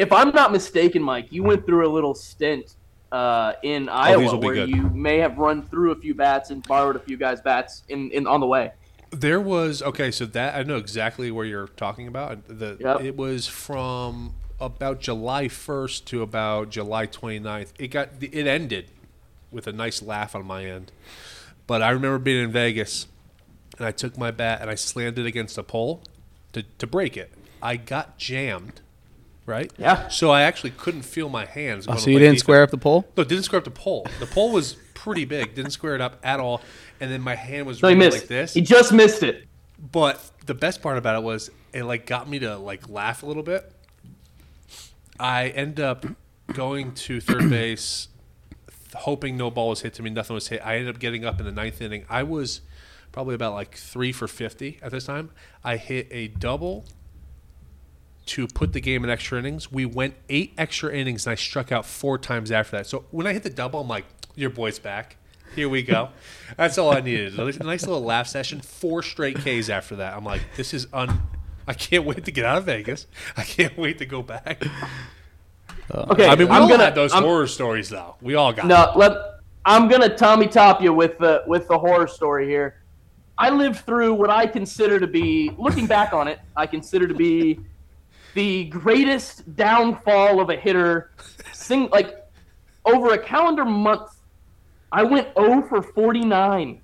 If 0.00 0.12
I'm 0.12 0.30
not 0.30 0.50
mistaken, 0.50 1.02
Mike, 1.02 1.26
you 1.30 1.42
went 1.42 1.66
through 1.66 1.86
a 1.86 1.92
little 1.92 2.14
stint 2.14 2.76
uh 3.12 3.54
in 3.62 3.88
Iowa 3.88 4.22
will 4.22 4.40
where 4.40 4.54
good. 4.54 4.70
you 4.70 4.88
may 4.90 5.18
have 5.18 5.36
run 5.36 5.66
through 5.66 5.90
a 5.90 5.96
few 5.96 6.14
bats 6.14 6.50
and 6.50 6.66
borrowed 6.66 6.94
a 6.96 7.00
few 7.00 7.16
guys' 7.16 7.40
bats 7.40 7.82
in, 7.88 8.10
in 8.12 8.26
on 8.26 8.40
the 8.40 8.46
way. 8.46 8.72
There 9.10 9.40
was 9.40 9.82
okay, 9.82 10.10
so 10.10 10.24
that 10.26 10.54
I 10.54 10.62
know 10.62 10.76
exactly 10.76 11.30
where 11.30 11.44
you're 11.44 11.66
talking 11.68 12.06
about. 12.06 12.46
The 12.46 12.76
Yep. 12.80 13.00
it 13.02 13.16
was 13.16 13.46
from 13.46 14.34
about 14.60 15.00
July 15.00 15.48
1st 15.48 16.04
to 16.06 16.22
about 16.22 16.70
July 16.70 17.06
29th. 17.06 17.72
It 17.78 17.88
got 17.88 18.10
it 18.20 18.46
ended 18.46 18.86
with 19.50 19.66
a 19.66 19.72
nice 19.72 20.00
laugh 20.00 20.34
on 20.34 20.46
my 20.46 20.64
end. 20.64 20.92
But 21.66 21.82
I 21.82 21.90
remember 21.90 22.18
being 22.18 22.44
in 22.44 22.52
Vegas, 22.52 23.06
and 23.76 23.86
I 23.86 23.90
took 23.90 24.16
my 24.16 24.30
bat 24.30 24.60
and 24.62 24.70
I 24.70 24.76
slammed 24.76 25.18
it 25.18 25.26
against 25.26 25.58
a 25.58 25.62
pole 25.62 26.02
to 26.52 26.62
to 26.78 26.86
break 26.86 27.16
it. 27.16 27.32
I 27.60 27.76
got 27.76 28.16
jammed, 28.16 28.80
right? 29.50 29.70
Yeah. 29.76 30.08
So 30.08 30.30
I 30.30 30.42
actually 30.42 30.70
couldn't 30.70 31.02
feel 31.02 31.28
my 31.28 31.44
hands. 31.44 31.86
Oh, 31.88 31.96
so 31.96 32.08
you 32.08 32.18
didn't 32.18 32.34
defense. 32.34 32.40
square 32.40 32.62
up 32.62 32.70
the 32.70 32.78
pole? 32.78 33.06
No, 33.16 33.24
didn't 33.24 33.44
square 33.44 33.58
up 33.58 33.64
the 33.64 33.70
pole. 33.70 34.06
The 34.18 34.26
pole 34.26 34.52
was 34.52 34.76
pretty 34.94 35.24
big. 35.24 35.54
Didn't 35.54 35.72
square 35.72 35.94
it 35.94 36.00
up 36.00 36.18
at 36.22 36.40
all. 36.40 36.62
And 37.00 37.10
then 37.10 37.20
my 37.20 37.34
hand 37.34 37.66
was 37.66 37.82
No, 37.82 37.88
really 37.88 38.10
like 38.10 38.28
this. 38.28 38.54
He 38.54 38.60
just 38.62 38.92
missed 38.92 39.22
it. 39.22 39.46
But 39.78 40.20
the 40.46 40.54
best 40.54 40.82
part 40.82 40.96
about 40.98 41.16
it 41.16 41.22
was 41.22 41.50
it 41.72 41.84
like 41.84 42.06
got 42.06 42.28
me 42.28 42.38
to 42.40 42.56
like 42.56 42.88
laugh 42.88 43.22
a 43.22 43.26
little 43.26 43.42
bit. 43.42 43.70
I 45.18 45.48
end 45.48 45.80
up 45.80 46.06
going 46.52 46.92
to 46.94 47.20
third 47.20 47.50
base, 47.50 48.08
hoping 48.94 49.36
no 49.36 49.50
ball 49.50 49.70
was 49.70 49.80
hit 49.80 49.94
to 49.94 50.02
me, 50.02 50.10
nothing 50.10 50.34
was 50.34 50.48
hit. 50.48 50.60
I 50.64 50.76
ended 50.76 50.94
up 50.94 51.00
getting 51.00 51.24
up 51.24 51.38
in 51.40 51.46
the 51.46 51.52
ninth 51.52 51.80
inning. 51.80 52.04
I 52.08 52.22
was 52.22 52.60
probably 53.12 53.34
about 53.34 53.54
like 53.54 53.74
three 53.74 54.12
for 54.12 54.28
fifty 54.28 54.78
at 54.82 54.90
this 54.92 55.04
time. 55.04 55.30
I 55.64 55.76
hit 55.76 56.08
a 56.10 56.28
double 56.28 56.84
to 58.30 58.46
put 58.46 58.72
the 58.72 58.80
game 58.80 59.02
in 59.04 59.10
extra 59.10 59.38
innings. 59.38 59.72
We 59.72 59.84
went 59.86 60.14
eight 60.28 60.52
extra 60.56 60.92
innings, 60.94 61.26
and 61.26 61.32
I 61.32 61.34
struck 61.34 61.72
out 61.72 61.84
four 61.84 62.16
times 62.18 62.50
after 62.52 62.76
that. 62.76 62.86
So 62.86 63.04
when 63.10 63.26
I 63.26 63.32
hit 63.32 63.42
the 63.42 63.50
double, 63.50 63.80
I'm 63.80 63.88
like, 63.88 64.04
"Your 64.36 64.50
boy's 64.50 64.78
back." 64.78 65.16
Here 65.56 65.68
we 65.68 65.82
go. 65.82 66.10
That's 66.56 66.78
all 66.78 66.92
I 66.92 67.00
needed. 67.00 67.36
A 67.38 67.64
nice 67.64 67.84
little 67.86 68.02
laugh 68.04 68.28
session. 68.28 68.60
Four 68.60 69.02
straight 69.02 69.36
Ks 69.38 69.68
after 69.68 69.96
that. 69.96 70.16
I'm 70.16 70.24
like, 70.24 70.42
this 70.56 70.72
is 70.72 70.86
un. 70.92 71.22
I 71.66 71.74
can't 71.74 72.04
wait 72.04 72.24
to 72.24 72.30
get 72.30 72.44
out 72.44 72.58
of 72.58 72.64
Vegas. 72.64 73.06
I 73.36 73.42
can't 73.42 73.76
wait 73.76 73.98
to 73.98 74.06
go 74.06 74.22
back. 74.22 74.62
Uh, 75.92 76.06
okay, 76.10 76.28
I 76.28 76.36
mean, 76.36 76.48
we 76.48 76.54
I'm 76.54 76.62
all 76.62 76.68
gonna 76.68 76.84
had 76.84 76.94
those 76.94 77.12
I'm- 77.12 77.24
horror 77.24 77.48
stories, 77.48 77.88
though. 77.88 78.14
We 78.20 78.36
all 78.36 78.52
got. 78.52 78.62
them. 78.62 78.68
No, 78.68 78.92
let 78.94 79.12
I'm 79.64 79.88
gonna 79.88 80.14
Tommy 80.16 80.46
top 80.46 80.80
you 80.80 80.92
with 80.94 81.18
the 81.18 81.42
with 81.48 81.66
the 81.66 81.78
horror 81.78 82.06
story 82.06 82.46
here. 82.46 82.76
I 83.36 83.50
lived 83.50 83.80
through 83.86 84.14
what 84.14 84.30
I 84.30 84.46
consider 84.46 85.00
to 85.00 85.06
be, 85.06 85.50
looking 85.58 85.86
back 85.86 86.12
on 86.12 86.28
it, 86.28 86.38
I 86.56 86.66
consider 86.66 87.08
to 87.08 87.14
be 87.14 87.58
the 88.34 88.64
greatest 88.64 89.56
downfall 89.56 90.40
of 90.40 90.50
a 90.50 90.56
hitter. 90.56 91.10
Sing 91.52 91.88
like 91.90 92.16
over 92.84 93.14
a 93.14 93.18
calendar 93.18 93.64
month, 93.64 94.10
I 94.92 95.02
went 95.02 95.28
0 95.38 95.62
for 95.68 95.82
49. 95.82 96.80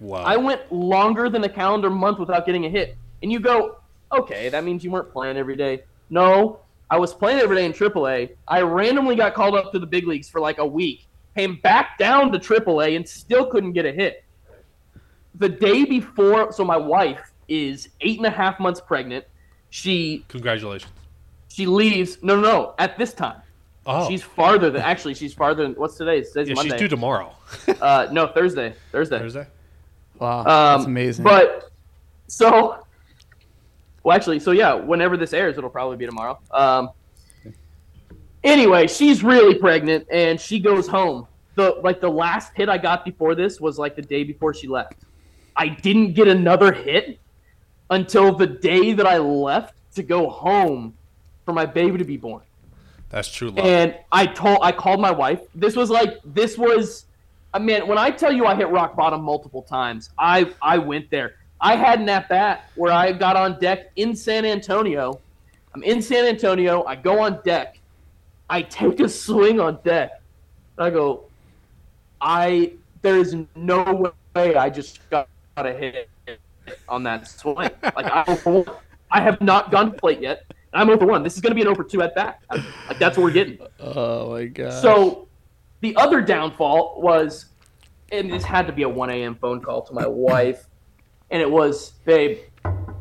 Wow. 0.00 0.22
I 0.22 0.36
went 0.36 0.72
longer 0.72 1.28
than 1.28 1.44
a 1.44 1.48
calendar 1.48 1.90
month 1.90 2.18
without 2.18 2.46
getting 2.46 2.66
a 2.66 2.68
hit. 2.68 2.96
And 3.22 3.30
you 3.30 3.38
go, 3.38 3.78
okay, 4.12 4.48
that 4.48 4.64
means 4.64 4.82
you 4.82 4.90
weren't 4.90 5.12
playing 5.12 5.36
every 5.36 5.56
day. 5.56 5.84
No, 6.10 6.60
I 6.90 6.98
was 6.98 7.14
playing 7.14 7.38
every 7.38 7.56
day 7.56 7.64
in 7.64 7.72
AAA. 7.72 8.36
I 8.48 8.60
randomly 8.60 9.16
got 9.16 9.34
called 9.34 9.54
up 9.54 9.72
to 9.72 9.78
the 9.78 9.86
big 9.86 10.06
leagues 10.06 10.28
for 10.28 10.40
like 10.40 10.58
a 10.58 10.66
week, 10.66 11.06
came 11.36 11.56
back 11.56 11.98
down 11.98 12.32
to 12.32 12.38
AAA, 12.38 12.96
and 12.96 13.08
still 13.08 13.46
couldn't 13.46 13.72
get 13.72 13.86
a 13.86 13.92
hit. 13.92 14.24
The 15.36 15.48
day 15.48 15.84
before, 15.84 16.52
so 16.52 16.64
my 16.64 16.76
wife 16.76 17.32
is 17.48 17.88
eight 18.00 18.18
and 18.18 18.26
a 18.26 18.30
half 18.30 18.60
months 18.60 18.80
pregnant. 18.80 19.24
She 19.72 20.22
Congratulations. 20.28 20.92
she 21.48 21.64
leaves. 21.64 22.18
No, 22.22 22.36
no, 22.38 22.42
no. 22.42 22.74
At 22.78 22.98
this 22.98 23.14
time, 23.14 23.40
Oh, 23.86 24.06
she's 24.06 24.22
farther 24.22 24.68
than 24.70 24.82
actually. 24.82 25.14
She's 25.14 25.32
farther 25.32 25.62
than 25.62 25.72
what's 25.72 25.96
today? 25.96 26.20
Today's 26.22 26.48
yeah, 26.48 26.54
Monday. 26.54 26.72
she's 26.72 26.80
due 26.80 26.88
tomorrow. 26.88 27.32
uh, 27.80 28.06
no, 28.12 28.26
Thursday. 28.26 28.74
Thursday. 28.92 29.18
Thursday. 29.18 29.46
Wow, 30.18 30.40
Um, 30.40 30.44
that's 30.46 30.84
amazing. 30.84 31.24
But 31.24 31.70
so, 32.26 32.84
well, 34.02 34.14
actually, 34.14 34.40
so 34.40 34.50
yeah, 34.50 34.74
whenever 34.74 35.16
this 35.16 35.32
airs, 35.32 35.56
it'll 35.56 35.70
probably 35.70 35.96
be 35.96 36.04
tomorrow. 36.04 36.38
Um, 36.50 36.90
anyway, 38.44 38.86
she's 38.88 39.24
really 39.24 39.54
pregnant, 39.54 40.06
and 40.12 40.38
she 40.38 40.60
goes 40.60 40.86
home. 40.86 41.26
the 41.54 41.80
Like 41.82 42.02
the 42.02 42.10
last 42.10 42.52
hit 42.54 42.68
I 42.68 42.76
got 42.76 43.06
before 43.06 43.34
this 43.34 43.58
was 43.58 43.78
like 43.78 43.96
the 43.96 44.02
day 44.02 44.22
before 44.22 44.52
she 44.52 44.68
left. 44.68 44.96
I 45.56 45.68
didn't 45.68 46.12
get 46.12 46.28
another 46.28 46.72
hit 46.72 47.18
until 47.92 48.34
the 48.34 48.46
day 48.46 48.94
that 48.94 49.06
I 49.06 49.18
left 49.18 49.74
to 49.94 50.02
go 50.02 50.28
home 50.28 50.94
for 51.44 51.52
my 51.52 51.66
baby 51.66 51.98
to 51.98 52.04
be 52.04 52.16
born. 52.16 52.42
That's 53.10 53.30
true 53.30 53.50
love. 53.50 53.64
And 53.64 53.94
I 54.10 54.26
told, 54.26 54.58
I 54.62 54.72
called 54.72 55.00
my 55.00 55.10
wife. 55.10 55.40
This 55.54 55.76
was 55.76 55.90
like, 55.90 56.18
this 56.24 56.56
was, 56.56 57.04
uh, 57.52 57.58
I 57.58 57.58
mean, 57.58 57.86
when 57.86 57.98
I 57.98 58.10
tell 58.10 58.32
you 58.32 58.46
I 58.46 58.54
hit 58.54 58.68
rock 58.70 58.96
bottom 58.96 59.22
multiple 59.22 59.62
times, 59.62 60.08
I 60.18 60.52
I 60.62 60.78
went 60.78 61.10
there. 61.10 61.34
I 61.60 61.76
had 61.76 62.00
an 62.00 62.08
at 62.08 62.28
bat 62.30 62.70
where 62.74 62.90
I 62.90 63.12
got 63.12 63.36
on 63.36 63.60
deck 63.60 63.92
in 63.96 64.16
San 64.16 64.46
Antonio. 64.46 65.20
I'm 65.74 65.82
in 65.82 66.00
San 66.00 66.24
Antonio. 66.24 66.84
I 66.84 66.96
go 66.96 67.20
on 67.20 67.40
deck. 67.44 67.78
I 68.48 68.62
take 68.62 69.00
a 69.00 69.08
swing 69.08 69.60
on 69.60 69.78
deck. 69.84 70.22
I 70.78 70.88
go, 70.88 71.24
I 72.22 72.72
there 73.02 73.18
is 73.18 73.36
no 73.54 74.12
way 74.34 74.56
I 74.56 74.70
just 74.70 74.98
got 75.10 75.28
a 75.56 75.72
hit 75.72 76.08
on 76.88 77.02
that 77.04 77.28
swing. 77.28 77.56
Like 77.56 77.76
I, 77.96 78.64
I 79.10 79.20
have 79.20 79.40
not 79.40 79.70
gone 79.70 79.92
to 79.92 79.98
plate 79.98 80.20
yet. 80.20 80.44
I'm 80.74 80.88
over 80.88 81.04
one. 81.04 81.22
This 81.22 81.34
is 81.34 81.40
going 81.40 81.50
to 81.50 81.54
be 81.54 81.60
an 81.60 81.68
over 81.68 81.84
two 81.84 82.02
at 82.02 82.14
bat. 82.14 82.40
Like 82.50 82.98
that's 82.98 83.16
what 83.16 83.24
we're 83.24 83.32
getting. 83.32 83.58
oh 83.80 84.30
my 84.30 84.46
god. 84.46 84.80
So 84.82 85.28
the 85.80 85.94
other 85.96 86.20
downfall 86.20 87.00
was, 87.02 87.46
and 88.10 88.32
this 88.32 88.44
had 88.44 88.66
to 88.66 88.72
be 88.72 88.82
a 88.82 88.88
1 88.88 89.10
a.m. 89.10 89.34
phone 89.34 89.60
call 89.60 89.82
to 89.82 89.92
my 89.92 90.06
wife, 90.06 90.66
and 91.30 91.42
it 91.42 91.50
was, 91.50 91.90
babe, 92.04 92.38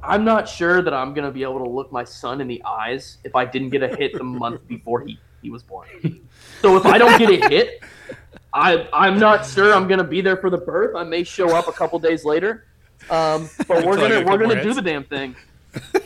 I'm 0.04 0.26
not 0.26 0.50
sure 0.50 0.82
that 0.82 0.94
I'm 0.94 1.14
gonna 1.14 1.32
be 1.32 1.44
able 1.44 1.60
to 1.60 1.70
look 1.70 1.92
my 1.92 2.04
son 2.04 2.42
in 2.42 2.48
the 2.48 2.62
eyes 2.66 3.20
if 3.24 3.36
I 3.36 3.46
didn't 3.46 3.70
get 3.70 3.84
a 3.84 3.96
hit 3.96 4.18
the 4.18 4.24
month 4.24 4.68
before 4.68 5.02
he 5.02 5.20
he 5.42 5.50
was 5.50 5.64
born. 5.64 5.88
So 6.62 6.78
if 6.78 6.86
I 6.86 6.98
don't 6.98 7.18
get 7.18 7.30
a 7.30 7.50
hit, 7.50 7.82
I 8.54 8.88
I'm 8.94 9.20
not 9.20 9.46
sure 9.46 9.74
I'm 9.74 9.88
gonna 9.88 10.04
be 10.04 10.22
there 10.22 10.38
for 10.38 10.50
the 10.50 10.58
birth. 10.58 10.96
I 10.96 11.04
may 11.04 11.24
show 11.24 11.56
up 11.56 11.68
a 11.68 11.72
couple 11.72 12.00
days 12.00 12.26
later, 12.26 12.66
um, 13.10 13.50
but 13.68 13.86
we're 13.86 13.94
Until 13.94 14.06
I 14.06 14.10
get 14.10 14.26
gonna 14.26 14.26
we're 14.26 14.38
gonna 14.38 14.64
do 14.64 14.74
the 14.74 14.82
damn 14.82 15.04
thing. 15.04 15.36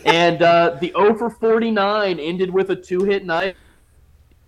And 0.05 0.43
uh, 0.43 0.77
the 0.79 0.93
0 0.95 1.17
for 1.17 1.31
49 1.31 2.19
ended 2.19 2.51
with 2.51 2.69
a 2.69 2.75
two 2.75 3.03
hit 3.03 3.25
night. 3.25 3.55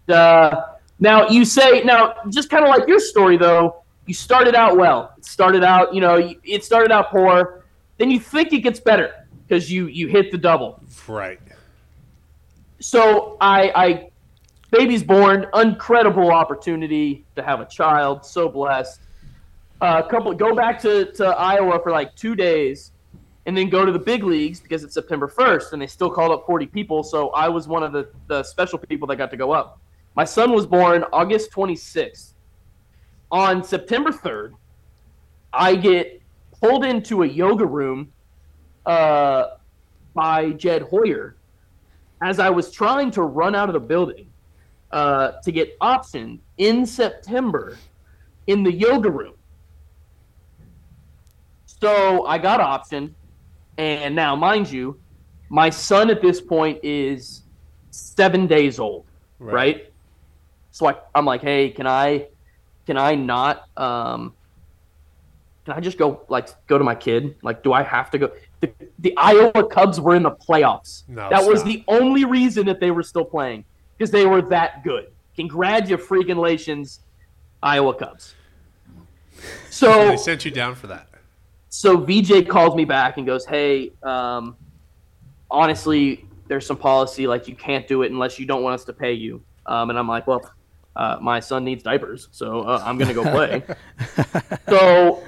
Uh, 0.08 0.76
now 1.00 1.28
you 1.28 1.44
say 1.44 1.82
now 1.84 2.14
just 2.30 2.52
kind 2.52 2.64
of 2.64 2.70
like 2.70 2.88
your 2.88 3.00
story 3.00 3.36
though. 3.36 3.84
You 4.06 4.14
started 4.14 4.54
out 4.54 4.78
well. 4.78 5.16
It 5.18 5.26
started 5.26 5.64
out, 5.64 5.96
you 5.96 6.02
know, 6.02 6.36
it 6.44 6.64
started 6.64 6.92
out 6.92 7.10
poor. 7.10 7.66
Then 7.98 8.12
you 8.12 8.20
think 8.20 8.54
it 8.54 8.60
gets 8.60 8.80
better 8.80 9.28
because 9.48 9.72
you 9.72 9.88
you 9.88 10.08
hit 10.08 10.32
the 10.32 10.38
double. 10.38 10.84
right. 11.08 11.40
So 12.80 13.38
I, 13.42 13.72
I, 13.76 14.10
baby's 14.72 15.04
born, 15.04 15.48
incredible 15.56 16.32
opportunity 16.32 17.26
to 17.36 17.42
have 17.42 17.60
a 17.60 17.66
child. 17.66 18.26
So 18.26 18.50
blessed. 18.50 19.02
A 19.80 20.04
couple 20.04 20.34
go 20.34 20.56
back 20.56 20.82
to, 20.82 21.12
to 21.14 21.26
Iowa 21.28 21.80
for 21.84 21.92
like 21.92 22.16
two 22.16 22.36
days, 22.36 22.94
and 23.46 23.56
then 23.56 23.70
go 23.70 23.86
to 23.86 23.92
the 23.92 24.00
big 24.00 24.24
leagues 24.24 24.60
because 24.60 24.84
it's 24.84 24.96
September 24.96 25.28
first, 25.28 25.72
and 25.72 25.82
they 25.82 25.86
still 25.88 26.10
called 26.10 26.32
up 26.32 26.48
forty 26.48 26.66
people. 26.66 27.04
So 27.04 27.30
I 27.30 27.48
was 27.48 27.68
one 27.68 27.84
of 27.84 27.92
the 27.92 28.10
the 28.28 28.42
special 28.42 28.80
people 28.80 29.08
that 29.10 29.18
got 29.18 29.30
to 29.32 29.38
go 29.38 29.52
up. 29.52 29.80
My 30.16 30.26
son 30.26 30.52
was 30.52 30.66
born 30.66 31.06
August 31.14 31.52
twenty 31.52 31.76
sixth. 31.76 32.34
On 33.30 33.64
September 33.64 34.12
third, 34.12 34.56
I 35.54 35.76
get 35.76 36.24
pulled 36.60 36.84
into 36.84 37.22
a 37.22 37.28
yoga 37.28 37.66
room 37.66 38.12
uh, 38.88 39.58
by 40.16 40.52
Jed 40.54 40.82
Hoyer 40.82 41.36
as 42.24 42.40
I 42.40 42.50
was 42.50 42.72
trying 42.72 43.12
to 43.12 43.22
run 43.22 43.54
out 43.54 43.70
of 43.70 43.74
the 43.74 43.80
building 43.80 44.28
uh, 44.92 45.34
to 45.44 45.52
get 45.52 45.78
optioned 45.80 46.40
in 46.58 46.84
September 46.84 47.78
in 48.48 48.64
the 48.64 48.72
yoga 48.72 49.12
room. 49.12 49.36
So 51.82 52.26
I 52.26 52.38
got 52.38 52.60
optioned, 52.60 53.14
and 53.78 54.16
now, 54.16 54.36
mind 54.36 54.72
you, 54.72 55.00
my 55.50 55.70
son 55.70 56.10
at 56.10 56.22
this 56.22 56.42
point 56.42 56.80
is 56.84 57.44
seven 57.92 58.48
days 58.48 58.80
old, 58.80 59.06
right? 59.40 59.94
So 60.72 60.88
I, 60.88 60.96
I'm 61.14 61.26
like, 61.26 61.42
hey, 61.42 61.70
can 61.70 61.88
I, 61.88 62.28
can 62.86 62.98
I 62.98 63.16
not, 63.16 63.68
um, 63.78 64.34
can 65.66 65.76
I 65.76 65.80
just 65.80 65.98
go 65.98 66.22
like 66.30 66.50
go 66.68 66.78
to 66.78 66.84
my 66.84 66.96
kid? 66.96 67.36
Like, 67.44 67.62
do 67.62 67.74
I 67.74 67.84
have 67.84 68.10
to 68.12 68.18
go? 68.18 68.32
The, 68.62 68.72
the 69.00 69.16
Iowa 69.18 69.68
Cubs 69.68 70.00
were 70.00 70.16
in 70.16 70.24
the 70.24 70.32
playoffs. 70.32 71.04
No, 71.08 71.30
that 71.30 71.46
was 71.46 71.64
the 71.64 71.84
only 71.88 72.26
reason 72.26 72.66
that 72.66 72.80
they 72.80 72.90
were 72.90 73.04
still 73.04 73.26
playing 73.26 73.66
because 73.98 74.10
they 74.12 74.26
were 74.26 74.42
that 74.44 74.84
good. 74.84 75.12
Congratulations, 75.36 77.02
Iowa 77.62 77.94
Cubs. 77.94 78.34
So 79.70 80.08
they 80.08 80.18
sent 80.18 80.46
you 80.46 80.52
down 80.52 80.74
for 80.74 80.88
that. 80.88 81.08
So 81.70 81.98
VJ 81.98 82.48
calls 82.48 82.76
me 82.76 82.86
back 82.86 83.18
and 83.18 83.26
goes, 83.26 83.46
"Hey, 83.46 83.92
um, 84.04 84.56
honestly, 85.52 86.26
there's 86.48 86.66
some 86.66 86.78
policy 86.78 87.28
like 87.28 87.48
you 87.48 87.56
can't 87.56 87.88
do 87.88 88.04
it 88.04 88.12
unless 88.12 88.40
you 88.40 88.46
don't 88.46 88.64
want 88.64 88.74
us 88.76 88.86
to 88.86 88.94
pay 88.94 89.14
you." 89.14 89.42
Um, 89.66 89.90
and 89.90 90.00
I'm 90.00 90.08
like, 90.08 90.28
"Well, 90.28 90.50
uh, 90.96 91.18
my 91.22 91.40
son 91.40 91.64
needs 91.64 91.84
diapers, 91.84 92.30
so 92.32 92.62
uh, 92.62 92.82
I'm 92.86 92.98
gonna 92.98 93.14
go 93.14 93.24
play." 93.24 93.64
so, 94.70 95.24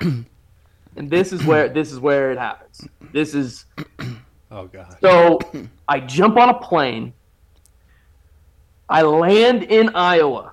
and 0.00 1.10
this 1.10 1.32
is 1.32 1.44
where 1.44 1.68
this 1.68 1.92
is 1.92 2.00
where 2.00 2.32
it 2.32 2.38
happens. 2.38 2.86
This 3.12 3.34
is 3.34 3.66
Oh 4.50 4.66
god. 4.66 4.96
so 5.00 5.38
I 5.88 6.00
jump 6.00 6.36
on 6.36 6.48
a 6.48 6.54
plane. 6.58 7.12
I 8.88 9.02
land 9.02 9.64
in 9.64 9.90
Iowa. 9.94 10.52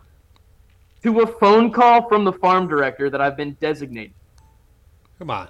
to 1.03 1.21
a 1.21 1.27
phone 1.27 1.71
call 1.71 2.09
from 2.09 2.25
the 2.25 2.33
farm 2.33 2.67
director 2.67 3.09
that 3.09 3.21
I've 3.21 3.37
been 3.37 3.53
designated. 3.61 4.13
Come 5.19 5.29
on. 5.29 5.49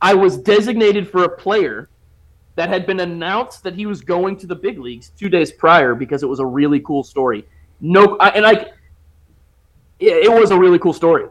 I 0.00 0.14
was 0.14 0.36
designated 0.36 1.08
for 1.08 1.24
a 1.24 1.28
player 1.28 1.88
that 2.56 2.68
had 2.68 2.86
been 2.86 3.00
announced 3.00 3.62
that 3.62 3.74
he 3.74 3.86
was 3.86 4.00
going 4.00 4.36
to 4.38 4.46
the 4.46 4.54
big 4.54 4.78
leagues 4.78 5.10
two 5.10 5.28
days 5.28 5.52
prior 5.52 5.94
because 5.94 6.22
it 6.22 6.26
was 6.26 6.40
a 6.40 6.46
really 6.46 6.80
cool 6.80 7.04
story. 7.04 7.46
No, 7.80 8.16
I, 8.18 8.28
and 8.30 8.44
I, 8.44 8.52
it, 10.00 10.24
it 10.26 10.32
was 10.32 10.50
a 10.50 10.58
really 10.58 10.78
cool 10.78 10.92
story. 10.92 11.28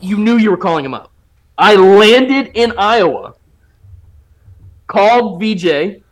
You 0.00 0.18
knew 0.18 0.36
you 0.36 0.50
were 0.50 0.58
calling 0.58 0.84
him 0.84 0.94
up. 0.94 1.10
I 1.56 1.74
landed 1.74 2.52
in 2.54 2.72
Iowa, 2.78 3.34
called 4.86 5.40
VJ, 5.40 6.02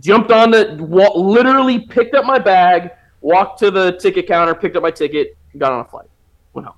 jumped 0.00 0.30
on 0.30 0.50
the, 0.50 0.76
wa- 0.80 1.16
literally 1.16 1.86
picked 1.86 2.14
up 2.14 2.26
my 2.26 2.38
bag, 2.38 2.90
walked 3.20 3.58
to 3.60 3.70
the 3.70 3.92
ticket 3.92 4.26
counter, 4.26 4.54
picked 4.54 4.76
up 4.76 4.82
my 4.82 4.90
ticket, 4.90 5.36
got 5.56 5.72
on 5.72 5.80
a 5.80 5.84
flight, 5.84 6.08
went 6.52 6.66
home. 6.66 6.76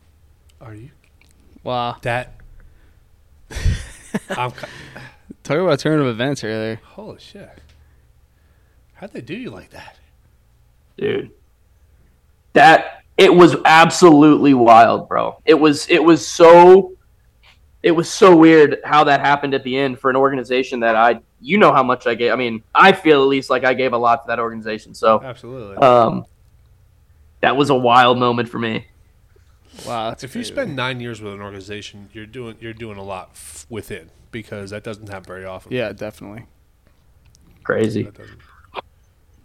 Are 0.61 0.75
you 0.75 0.91
Wow. 1.63 1.97
that? 2.03 2.35
I'm. 4.31 4.51
ki- 4.51 4.67
Talk 5.43 5.59
about 5.59 5.79
turn 5.81 6.01
of 6.01 6.07
events 6.07 6.45
earlier. 6.45 6.81
Holy 6.85 7.19
shit! 7.19 7.51
How'd 8.95 9.13
they 9.13 9.21
do 9.21 9.35
you 9.35 9.51
like 9.51 9.71
that? 9.71 9.97
dude. 10.97 11.31
That 12.53 13.03
it 13.17 13.35
was 13.35 13.57
absolutely 13.65 14.55
wild, 14.55 15.09
bro. 15.09 15.41
It 15.45 15.55
was 15.55 15.89
it 15.89 16.03
was 16.03 16.27
so 16.27 16.93
it 17.83 17.91
was 17.91 18.09
so 18.13 18.37
weird 18.37 18.79
how 18.85 19.05
that 19.05 19.21
happened 19.21 19.55
at 19.55 19.65
the 19.65 19.77
end 19.77 19.99
for 19.99 20.11
an 20.11 20.17
organization 20.17 20.81
that 20.81 20.95
I 20.95 21.21
you 21.41 21.59
know 21.59 21.73
how 21.73 21.83
much 21.83 22.07
I 22.07 22.15
gave. 22.15 22.31
I 22.33 22.37
mean, 22.37 22.63
I 22.75 22.93
feel 22.93 23.23
at 23.23 23.29
least 23.29 23.51
like 23.51 23.65
I 23.65 23.75
gave 23.75 23.93
a 23.95 23.99
lot 23.99 24.23
to 24.23 24.29
that 24.29 24.39
organization. 24.39 24.95
So, 24.95 25.21
Absolutely. 25.23 25.77
um 25.79 26.25
that 27.41 27.57
was 27.57 27.71
a 27.71 27.75
wild 27.75 28.19
moment 28.19 28.49
for 28.49 28.59
me. 28.61 28.87
Wow. 29.87 30.11
That's 30.11 30.25
if 30.25 30.37
you 30.37 30.45
spend 30.45 30.77
nine 30.77 31.01
years 31.01 31.21
with 31.21 31.33
an 31.35 31.41
organization, 31.41 32.09
you're 32.13 32.27
doing 32.27 32.57
you're 32.61 32.73
doing 32.75 32.99
a 32.99 33.03
lot 33.03 33.31
f- 33.33 33.67
within 33.69 34.11
because 34.31 34.71
that 34.71 34.85
doesn't 34.85 35.09
happen 35.09 35.25
very 35.27 35.45
often. 35.45 35.73
Yeah, 35.73 35.93
definitely. 35.93 36.47
Crazy. 37.65 38.09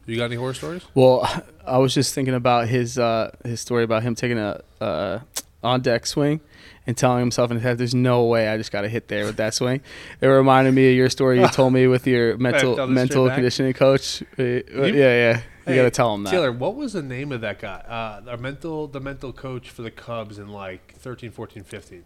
You 0.06 0.16
got 0.16 0.26
any 0.26 0.36
horror 0.36 0.54
stories? 0.54 0.84
Well, 0.96 1.28
I 1.68 1.78
was 1.80 1.94
just 1.94 2.14
thinking 2.16 2.34
about 2.34 2.68
his 2.68 2.98
uh, 2.98 3.36
his 3.44 3.60
story 3.60 3.84
about 3.84 4.04
him 4.04 4.16
taking 4.16 4.38
a 4.38 4.62
uh, 4.80 5.20
on 5.64 5.82
deck 5.82 6.06
swing 6.06 6.40
and 6.86 6.96
telling 6.96 7.20
himself 7.20 7.52
in 7.52 7.58
his 7.58 7.64
head, 7.64 7.78
"There's 7.78 7.94
no 7.96 8.24
way 8.26 8.48
I 8.48 8.58
just 8.58 8.72
got 8.72 8.82
to 8.82 8.90
hit 8.90 9.10
there 9.10 9.26
with 9.26 9.36
that 9.38 9.54
swing." 9.54 9.82
It 10.22 10.28
reminded 10.28 10.74
me 10.74 10.90
of 10.90 10.96
your 10.96 11.10
story 11.10 11.42
you 11.42 11.48
told 11.52 11.74
me 11.74 11.88
with 11.88 12.08
your 12.08 12.38
mental 12.38 12.88
mental 12.88 13.26
straight 13.26 13.28
back. 13.28 13.36
conditioning 13.36 13.74
coach. 13.74 14.24
Uh, 14.40 14.44
yeah, 14.44 14.92
yeah. 14.94 15.42
You 15.68 15.76
got 15.76 15.84
to 15.84 15.92
tell 15.92 16.14
him 16.16 16.24
that. 16.24 16.32
Taylor, 16.32 16.52
what 16.52 16.76
was 16.76 16.94
the 16.94 17.02
name 17.02 17.32
of 17.32 17.42
that 17.42 17.60
guy? 17.60 17.84
Uh, 17.88 18.30
our 18.32 18.38
mental, 18.38 18.88
the 18.88 19.00
mental 19.00 19.34
coach 19.34 19.70
for 19.70 19.82
the 19.82 19.92
Cubs 19.92 20.38
in 20.40 20.48
like 20.48 20.96
13, 20.96 21.32
14, 21.32 21.64
15. 21.64 22.06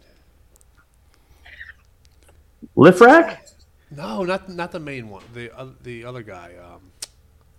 Lifrak? 2.76 3.38
No, 3.90 4.24
not 4.24 4.48
not 4.50 4.72
the 4.72 4.80
main 4.80 5.10
one. 5.10 5.24
The 5.34 5.56
uh, 5.58 5.68
the 5.84 6.06
other 6.06 6.24
guy. 6.24 6.54
Um, 6.64 6.92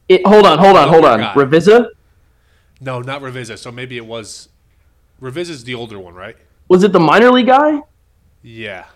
It, 0.09 0.27
hold 0.27 0.47
on, 0.47 0.59
hold 0.59 0.77
on, 0.77 0.89
hold 0.89 1.05
on. 1.05 1.21
Guy. 1.21 1.35
Revisa? 1.35 1.89
no, 2.81 3.01
not 3.01 3.21
Revisa. 3.21 3.59
So 3.59 3.71
maybe 3.71 3.97
it 3.97 4.07
was. 4.07 4.49
Revisa's 5.21 5.65
the 5.65 5.75
older 5.75 5.99
one, 5.99 6.15
right? 6.15 6.37
Was 6.69 6.83
it 6.83 6.93
the 6.93 7.01
minor 7.01 7.31
league 7.31 7.47
guy? 7.47 7.81
Yeah. 8.43 8.87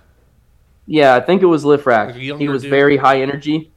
Yeah, 0.86 1.14
I 1.14 1.20
think 1.20 1.42
it 1.42 1.46
was 1.46 1.64
Lifrak. 1.64 2.06
Like 2.06 2.16
he 2.16 2.48
was 2.48 2.62
dude? 2.62 2.70
very 2.70 2.96
high 2.96 3.20
energy. 3.20 3.70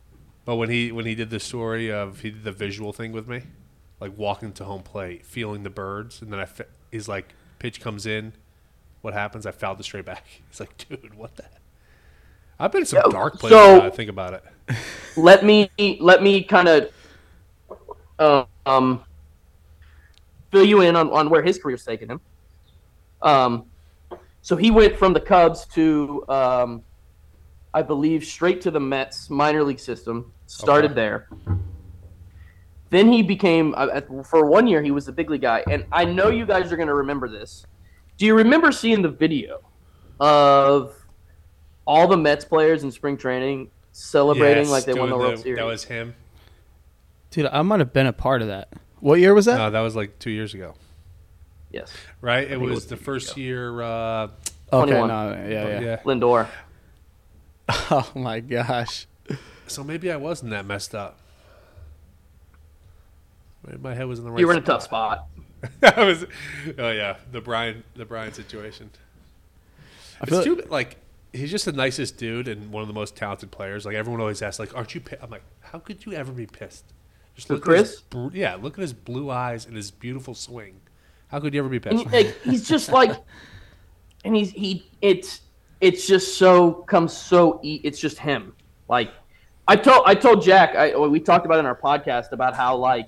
But 0.50 0.56
when 0.56 0.72
he 0.72 0.92
when 0.92 1.06
he 1.06 1.14
did 1.14 1.30
the 1.30 1.40
story 1.40 1.92
of 1.92 2.22
he 2.22 2.32
did 2.32 2.44
the 2.44 2.52
visual 2.52 2.92
thing 2.92 3.12
with 3.12 3.28
me, 3.28 3.44
like 4.00 4.18
walking 4.18 4.52
to 4.54 4.64
home 4.64 4.82
plate, 4.82 5.24
feeling 5.24 5.62
the 5.62 5.70
birds, 5.70 6.24
and 6.24 6.34
then 6.34 6.40
I 6.40 6.46
fe- 6.46 6.66
he's 6.92 7.08
like 7.08 7.36
pitch 7.60 7.80
comes 7.80 8.08
in, 8.08 8.34
what 9.02 9.14
happens? 9.14 9.46
I 9.46 9.52
fouled 9.52 9.78
the 9.78 9.84
straight 9.84 10.06
back. 10.06 10.26
He's 10.50 10.60
like, 10.60 10.76
dude, 10.76 11.14
what 11.14 11.36
the? 11.36 11.46
I've 12.60 12.72
been 12.72 12.82
in 12.82 12.88
some 12.88 13.12
dark 13.12 13.38
places. 13.38 13.60
so- 13.60 13.82
I 13.82 13.92
think 13.92 14.10
about 14.10 14.34
it. 14.34 14.44
let 15.18 15.46
me 15.46 15.70
let 16.00 16.24
me 16.24 16.42
kind 16.44 16.68
of 16.68 16.92
uh, 18.18 18.46
um 18.66 19.04
fill 20.52 20.66
you 20.66 20.82
in 20.82 20.96
on, 20.96 21.12
on 21.12 21.30
where 21.30 21.44
his 21.44 21.60
career's 21.60 21.86
taken 21.86 22.10
him. 22.10 22.22
Um, 23.22 23.66
so 24.42 24.56
he 24.56 24.72
went 24.72 24.96
from 24.96 25.14
the 25.14 25.22
Cubs 25.22 25.68
to 25.76 26.26
um, 26.28 26.82
I 27.74 27.82
believe 27.82 28.26
straight 28.26 28.62
to 28.62 28.72
the 28.72 28.80
Mets 28.80 29.30
minor 29.30 29.64
league 29.64 29.80
system. 29.80 30.32
Started 30.48 30.92
Okay. 30.92 30.96
there. 30.96 31.28
Then 32.90 33.12
he 33.12 33.22
became 33.22 33.76
uh, 33.78 34.02
for 34.24 34.46
one 34.48 34.66
year 34.66 34.82
he 34.82 34.90
was 34.90 35.06
the 35.06 35.12
big 35.12 35.30
league 35.30 35.42
guy, 35.42 35.64
and 35.70 35.86
I 35.92 36.06
know 36.06 36.30
you 36.30 36.46
guys 36.46 36.72
are 36.72 36.76
going 36.76 36.88
to 36.88 36.96
remember 36.96 37.28
this. 37.30 37.66
Do 38.18 38.26
you 38.26 38.34
remember 38.36 38.72
seeing 38.72 39.02
the 39.04 39.10
video 39.10 39.60
of 40.20 40.96
all 41.86 42.08
the 42.08 42.18
Mets 42.18 42.46
players 42.46 42.84
in 42.84 42.92
spring 42.92 43.16
training 43.16 43.70
celebrating 43.92 44.64
Yes, 44.64 44.72
like 44.72 44.86
they 44.86 44.94
won 44.94 45.10
the 45.10 45.16
doing 45.16 45.28
World 45.28 45.40
Series? 45.40 45.58
That 45.58 45.66
was 45.66 45.84
him. 45.84 46.16
Dude, 47.30 47.46
I 47.46 47.62
might 47.62 47.80
have 47.80 47.94
been 47.94 48.08
a 48.08 48.14
part 48.14 48.42
of 48.42 48.48
that. 48.48 48.70
What 49.02 49.20
year 49.20 49.36
was 49.36 49.46
that? 49.46 49.58
No, 49.58 49.70
that 49.70 49.82
was 49.82 49.96
like 49.96 50.18
two 50.18 50.32
years 50.32 50.56
ago, 50.56 50.74
yes, 51.72 51.94
right? 52.22 52.44
It 52.44 52.50
think 52.50 52.64
it 52.64 52.66
was 52.66 52.74
was 52.74 52.86
the 52.88 52.98
first 52.98 53.34
ago. 53.34 53.42
year. 53.42 53.82
Uh, 53.84 54.28
okay, 54.74 54.92
21. 54.98 55.08
no, 55.08 55.48
yeah, 55.48 55.80
yeah. 55.80 55.98
Lindor. 56.04 56.48
Oh 57.92 58.10
my 58.16 58.40
gosh. 58.40 59.06
So 59.68 59.84
maybe 59.84 60.12
I 60.12 60.18
wasn't 60.18 60.52
that 60.52 60.66
messed 60.66 60.96
up. 60.96 61.20
Maybe 63.66 63.78
my 63.80 63.94
head 63.94 64.08
was 64.08 64.20
in 64.20 64.26
the 64.26 64.32
right. 64.32 64.40
You 64.40 64.48
were 64.48 64.54
in 64.54 64.60
a 64.60 64.66
tough 64.66 64.84
spot. 64.84 65.28
I 65.84 66.04
was, 66.04 66.26
oh 66.78 66.92
yeah, 66.92 67.18
the 67.32 67.42
Bryant, 67.42 67.86
the 67.96 68.06
Bryant 68.06 68.36
situation. 68.36 68.90
I 70.22 70.26
feel 70.26 70.40
It's 70.40 70.46
too 70.46 70.64
like 70.70 70.98
he's 71.34 71.52
just 71.52 71.66
the 71.66 71.72
nicest 71.74 72.18
dude 72.18 72.48
and 72.48 72.72
one 72.72 72.82
of 72.82 72.88
the 72.88 72.94
most 72.94 73.16
talented 73.16 73.52
players. 73.52 73.86
Like 73.86 73.96
everyone 73.96 74.22
always 74.22 74.42
asks, 74.42 74.60
like, 74.60 74.76
"Aren't 74.76 74.96
you?" 74.96 75.02
Pi-? 75.02 75.18
I'm 75.22 75.30
like, 75.30 75.44
"How 75.62 75.80
could 75.80 76.06
you 76.06 76.14
ever 76.14 76.32
be 76.32 76.46
pissed?" 76.46 76.86
Just 77.36 77.48
For 77.48 77.56
look 77.56 77.68
at 77.70 77.78
his 77.78 78.04
Kris? 78.10 78.32
yeah, 78.34 78.56
look 78.56 78.78
at 78.78 78.82
his 78.82 78.94
blue 78.94 79.30
eyes 79.30 79.66
and 79.66 79.76
his 79.76 79.92
beautiful 79.92 80.34
swing. 80.34 80.80
How 81.28 81.40
could 81.40 81.54
you 81.54 81.60
ever 81.60 81.70
be 81.70 81.80
pissed? 81.80 82.06
he- 82.06 82.10
like, 82.10 82.42
he's 82.42 82.68
just 82.68 82.90
like, 82.92 83.12
and 84.26 84.36
he's 84.36 84.52
he. 84.52 84.90
It's 85.02 85.42
it's 85.82 86.08
just 86.08 86.38
so 86.38 86.72
comes 86.74 87.14
so. 87.16 87.60
E- 87.64 87.82
it's 87.84 88.00
just 88.00 88.18
him. 88.20 88.54
Like 88.88 89.12
I 89.68 89.76
told 89.76 90.04
I 90.06 90.16
told 90.16 90.42
Jack. 90.44 90.76
I 90.76 90.96
we 90.98 91.20
talked 91.20 91.46
about 91.46 91.56
it 91.58 91.60
in 91.62 91.66
our 91.66 91.76
podcast 91.80 92.32
about 92.32 92.56
how 92.56 92.76
like 92.76 93.08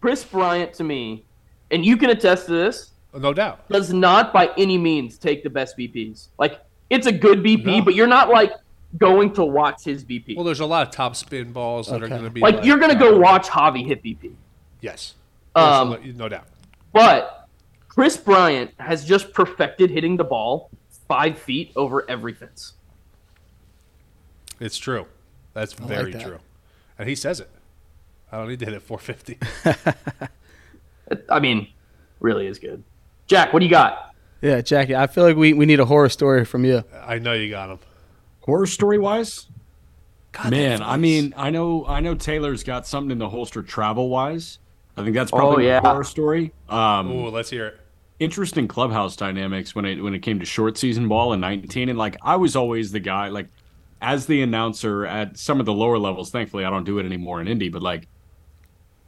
Kris 0.00 0.24
Bryant 0.24 0.72
to 0.74 0.84
me, 0.84 1.24
and 1.70 1.84
you 1.84 1.96
can 1.96 2.10
attest 2.10 2.46
to 2.46 2.52
this. 2.52 2.90
no 3.14 3.32
doubt. 3.32 3.66
does 3.68 3.92
not 3.92 4.32
by 4.32 4.50
any 4.58 4.76
means 4.76 5.16
take 5.18 5.42
the 5.42 5.50
best 5.50 5.78
BPs. 5.78 6.28
Like 6.38 6.60
it's 6.90 7.06
a 7.06 7.12
good 7.12 7.38
BP, 7.42 7.64
No. 7.78 7.84
but 7.84 7.94
you're 7.94 8.06
not 8.06 8.28
like 8.28 8.52
going 8.98 9.32
to 9.34 9.44
watch 9.44 9.84
his 9.84 10.04
BP. 10.04 10.36
Well, 10.36 10.44
there's 10.44 10.60
a 10.60 10.66
lot 10.66 10.86
of 10.86 10.92
top 10.92 11.16
spin 11.16 11.52
balls 11.52 11.88
that 11.88 12.02
are 12.02 12.08
going 12.08 12.22
to 12.24 12.30
be 12.30 12.40
like, 12.40 12.64
you're 12.64 12.78
gonna 12.78 12.94
go 12.98 13.16
uh, 13.16 13.18
watch 13.18 13.48
Javi 13.48 13.84
hit 13.86 14.02
BP. 14.02 14.32
Yes, 14.80 15.14
Um, 15.54 15.96
no 16.16 16.28
doubt. 16.28 16.46
But 16.92 17.48
Kris 17.88 18.16
Bryant 18.16 18.72
has 18.78 19.04
just 19.04 19.32
perfected 19.32 19.90
hitting 19.90 20.16
the 20.18 20.24
ball 20.24 20.70
five 21.08 21.38
feet 21.38 21.72
over 21.76 22.08
every 22.08 22.32
fence. 22.34 22.74
It's 24.60 24.76
true. 24.78 25.06
That's 25.52 25.78
like 25.78 25.88
very 25.88 26.12
that. 26.12 26.22
true, 26.22 26.38
and 26.98 27.08
he 27.08 27.14
says 27.14 27.40
it. 27.40 27.50
I 28.32 28.38
don't 28.38 28.48
need 28.48 28.58
to 28.60 28.64
hit 28.64 28.74
it 28.74 28.82
450. 28.82 29.38
It- 31.10 31.26
I 31.30 31.38
mean, 31.38 31.68
really 32.20 32.46
is 32.46 32.58
good. 32.58 32.82
Jack, 33.26 33.52
what 33.52 33.60
do 33.60 33.66
you 33.66 33.70
got? 33.70 34.14
Yeah, 34.42 34.60
Jackie, 34.60 34.96
I 34.96 35.06
feel 35.06 35.24
like 35.24 35.36
we, 35.36 35.52
we 35.52 35.66
need 35.66 35.80
a 35.80 35.84
horror 35.84 36.08
story 36.08 36.44
from 36.44 36.64
you. 36.64 36.82
I 37.02 37.18
know 37.18 37.32
you 37.32 37.48
got 37.50 37.70
him. 37.70 37.78
Horror 38.40 38.66
story 38.66 38.98
wise, 38.98 39.46
God, 40.32 40.50
man. 40.50 40.82
I 40.82 40.96
mean, 40.96 41.32
I 41.36 41.50
know, 41.50 41.86
I 41.86 42.00
know 42.00 42.14
Taylor's 42.14 42.62
got 42.64 42.86
something 42.86 43.10
in 43.12 43.18
the 43.18 43.28
holster 43.28 43.62
travel 43.62 44.08
wise. 44.08 44.58
I 44.96 45.02
think 45.04 45.14
that's 45.14 45.32
Oh, 45.32 45.36
probably 45.36 45.66
yeah. 45.66 45.78
a 45.78 45.80
horror 45.80 46.04
story. 46.04 46.52
Um, 46.68 47.10
Ooh, 47.12 47.28
let's 47.28 47.50
hear 47.50 47.66
it. 47.68 47.80
Interesting 48.18 48.68
clubhouse 48.68 49.16
dynamics 49.16 49.74
when 49.74 49.84
it 49.84 50.00
when 50.02 50.14
it 50.14 50.20
came 50.20 50.38
to 50.38 50.46
short 50.46 50.78
season 50.78 51.08
ball 51.08 51.32
in 51.32 51.40
19 51.40 51.88
and 51.88 51.98
like 51.98 52.16
I 52.22 52.36
was 52.36 52.54
always 52.54 52.92
the 52.92 53.00
guy 53.00 53.28
like 53.28 53.48
as 54.00 54.26
the 54.26 54.40
announcer 54.42 55.04
at 55.04 55.36
some 55.36 55.58
of 55.60 55.66
the 55.66 55.72
lower 55.72 55.98
levels 55.98 56.30
thankfully 56.30 56.64
I 56.64 56.70
don't 56.70 56.84
do 56.84 56.98
it 56.98 57.06
anymore 57.06 57.40
in 57.40 57.48
Indy 57.48 57.68
but 57.70 57.82
like 57.82 58.06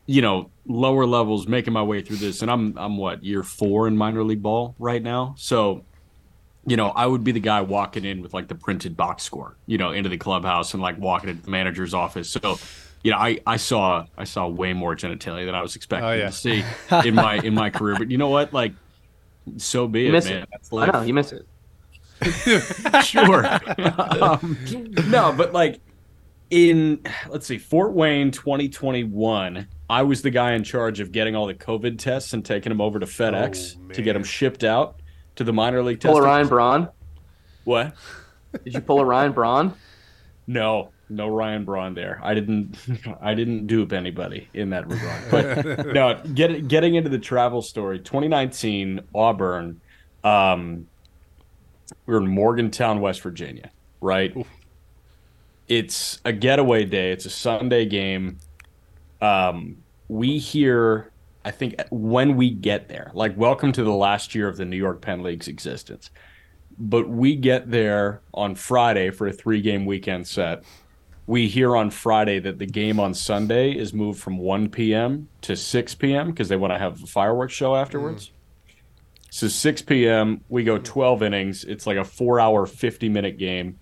you 0.07 0.23
know 0.23 0.51
lower 0.67 1.07
levels 1.07 1.47
making 1.47 1.73
my 1.73 1.83
way 1.83 2.03
through 2.03 2.17
this 2.17 2.43
and 2.43 2.51
I'm 2.51 2.77
I'm 2.77 2.97
what 2.97 3.23
year 3.23 3.43
4 3.45 3.89
in 3.89 3.97
minor 3.97 4.25
league 4.25 4.43
ball 4.43 4.75
right 4.79 5.03
now 5.03 5.35
so 5.39 5.85
you 6.67 6.77
know 6.77 6.89
I 6.89 7.07
would 7.07 7.23
be 7.23 7.31
the 7.31 7.41
guy 7.41 7.61
walking 7.61 8.05
in 8.05 8.23
with 8.23 8.35
like 8.35 8.49
the 8.49 8.55
printed 8.57 8.97
box 8.97 9.23
score 9.23 9.57
you 9.67 9.79
know 9.79 9.93
into 9.93 10.09
the 10.09 10.19
clubhouse 10.19 10.75
and 10.75 10.83
like 10.83 10.99
walking 10.99 11.31
into 11.31 11.43
the 11.43 11.51
manager's 11.51 11.95
office 11.95 12.29
so 12.29 12.59
you 13.05 13.13
know, 13.13 13.19
I, 13.19 13.39
I 13.47 13.57
saw 13.57 14.05
I 14.19 14.25
saw 14.25 14.49
way 14.49 14.73
more 14.73 14.97
genitalia 14.97 15.47
than 15.47 15.55
I 15.55 15.63
was 15.63 15.77
expecting 15.77 16.09
Oh, 16.09 16.13
yeah. 16.13 16.27
to 16.27 16.33
see 16.33 16.65
in 17.05 17.15
my 17.15 17.37
in 17.37 17.55
my 17.55 17.71
career. 17.71 17.95
But 17.97 18.11
you 18.11 18.19
know 18.19 18.31
what? 18.31 18.53
Like, 18.53 18.73
so 19.57 19.87
be 19.89 20.03
You 20.03 20.09
it, 20.09 20.13
miss 20.13 20.25
man. 20.27 20.43
it. 20.43 20.49
That's 20.51 20.73
I 20.73 20.87
know 20.87 21.03
you 21.03 21.15
miss 21.15 21.33
it. 21.33 21.47
sure. 23.05 23.45
um, 24.23 24.59
no, 25.09 25.33
but 25.37 25.53
like 25.53 25.81
in 26.51 27.01
let's 27.29 27.47
see, 27.47 27.59
Fort 27.59 27.93
Wayne 27.93 28.31
2021, 28.31 29.67
I 29.91 30.03
was 30.03 30.23
the 30.23 30.31
guy 30.31 30.53
in 30.53 30.65
charge 30.65 31.01
of 31.01 31.13
getting 31.13 31.37
all 31.37 31.47
the 31.47 31.55
COVID 31.55 31.99
tests 31.99 32.33
and 32.33 32.45
taking 32.45 32.71
them 32.71 32.81
over 32.81 32.99
to 32.99 33.07
FedEx 33.07 33.77
Oh, 33.77 33.93
to 33.93 34.03
get 34.03 34.15
them 34.15 34.25
shipped 34.25 34.65
out 34.65 35.01
to 35.37 35.45
the 35.45 35.53
minor 35.53 35.83
league 35.83 36.01
Pull 36.01 36.17
a. 36.17 36.23
Ryan 36.23 36.49
Braun. 36.49 36.89
What? 37.65 37.95
Did 38.65 38.75
you 38.75 38.81
pull 38.81 39.01
a 39.01 39.05
Ryan 39.05 39.33
Braun? 39.33 39.75
No, 40.47 40.91
no 41.09 41.29
Ryan 41.29 41.65
Braun 41.65 41.95
there. 41.95 42.21
I 42.23 42.35
didn't. 42.35 42.77
I 43.21 43.35
didn't 43.35 43.67
dupe 43.67 43.93
anybody 43.93 44.49
in 44.55 44.71
that 44.71 44.89
regard. 44.89 45.31
But 45.31 45.87
no, 45.95 46.21
get, 46.35 46.69
getting 46.69 46.95
into 46.95 47.11
the 47.11 47.19
travel 47.19 47.63
story. 47.63 47.99
2019 47.99 49.01
Auburn. 49.15 49.81
Um, 50.25 50.89
we 52.07 52.15
were 52.15 52.21
in 52.21 52.29
Morgantown, 52.29 53.01
West 53.01 53.21
Virginia. 53.21 53.71
Right. 54.01 54.35
It's 55.69 56.21
a 56.25 56.33
getaway 56.33 56.85
day. 56.85 57.13
It's 57.13 57.27
a 57.27 57.31
Sunday 57.31 57.87
game. 57.87 58.39
Um, 59.21 59.79
we 60.09 60.39
hear. 60.39 61.11
I 61.45 61.53
think 61.53 61.77
when 61.91 62.37
we 62.37 62.51
get 62.51 62.89
there, 62.89 63.13
like 63.15 63.37
welcome 63.37 63.71
to 63.71 63.85
the 63.85 63.93
last 63.93 64.35
year 64.35 64.49
of 64.49 64.57
the 64.57 64.65
New 64.65 64.77
York 64.77 65.01
Penn 65.01 65.23
League's 65.23 65.47
existence 65.47 66.11
but 66.79 67.09
we 67.09 67.37
get 67.37 67.71
there 67.71 68.21
on 68.35 68.55
Friday 68.55 69.11
for 69.11 69.27
a 69.27 69.33
three 69.33 69.61
game 69.61 69.87
weekend 69.87 70.27
set. 70.27 70.63
We 71.27 71.49
hear 71.49 71.75
on 71.77 71.91
Friday 71.91 72.39
that 72.41 72.59
the 72.59 72.67
game 72.67 73.01
on 73.01 73.13
Sunday 73.13 73.73
is 73.73 73.93
moved 73.93 74.21
from 74.21 74.39
1 74.39 74.69
p.m. 74.71 75.29
to 75.43 75.57
6 75.57 75.95
p.m. 75.97 76.31
because 76.31 76.49
they 76.49 76.57
want 76.57 76.73
to 76.73 76.79
have 76.79 77.03
a 77.03 77.07
fireworks 77.07 77.53
show 77.53 77.75
afterwards. 77.75 78.27
Mm-hmm. 78.27 78.33
So 79.31 79.49
6 79.49 79.83
p.m. 79.83 80.41
we 80.49 80.63
go 80.63 80.79
12 80.79 81.23
innings. 81.25 81.65
It's 81.65 81.87
like 81.87 81.97
a 81.97 82.05
four 82.05 82.39
hour, 82.39 82.65
50 82.65 83.09
minute 83.09 83.39
game. 83.39 83.79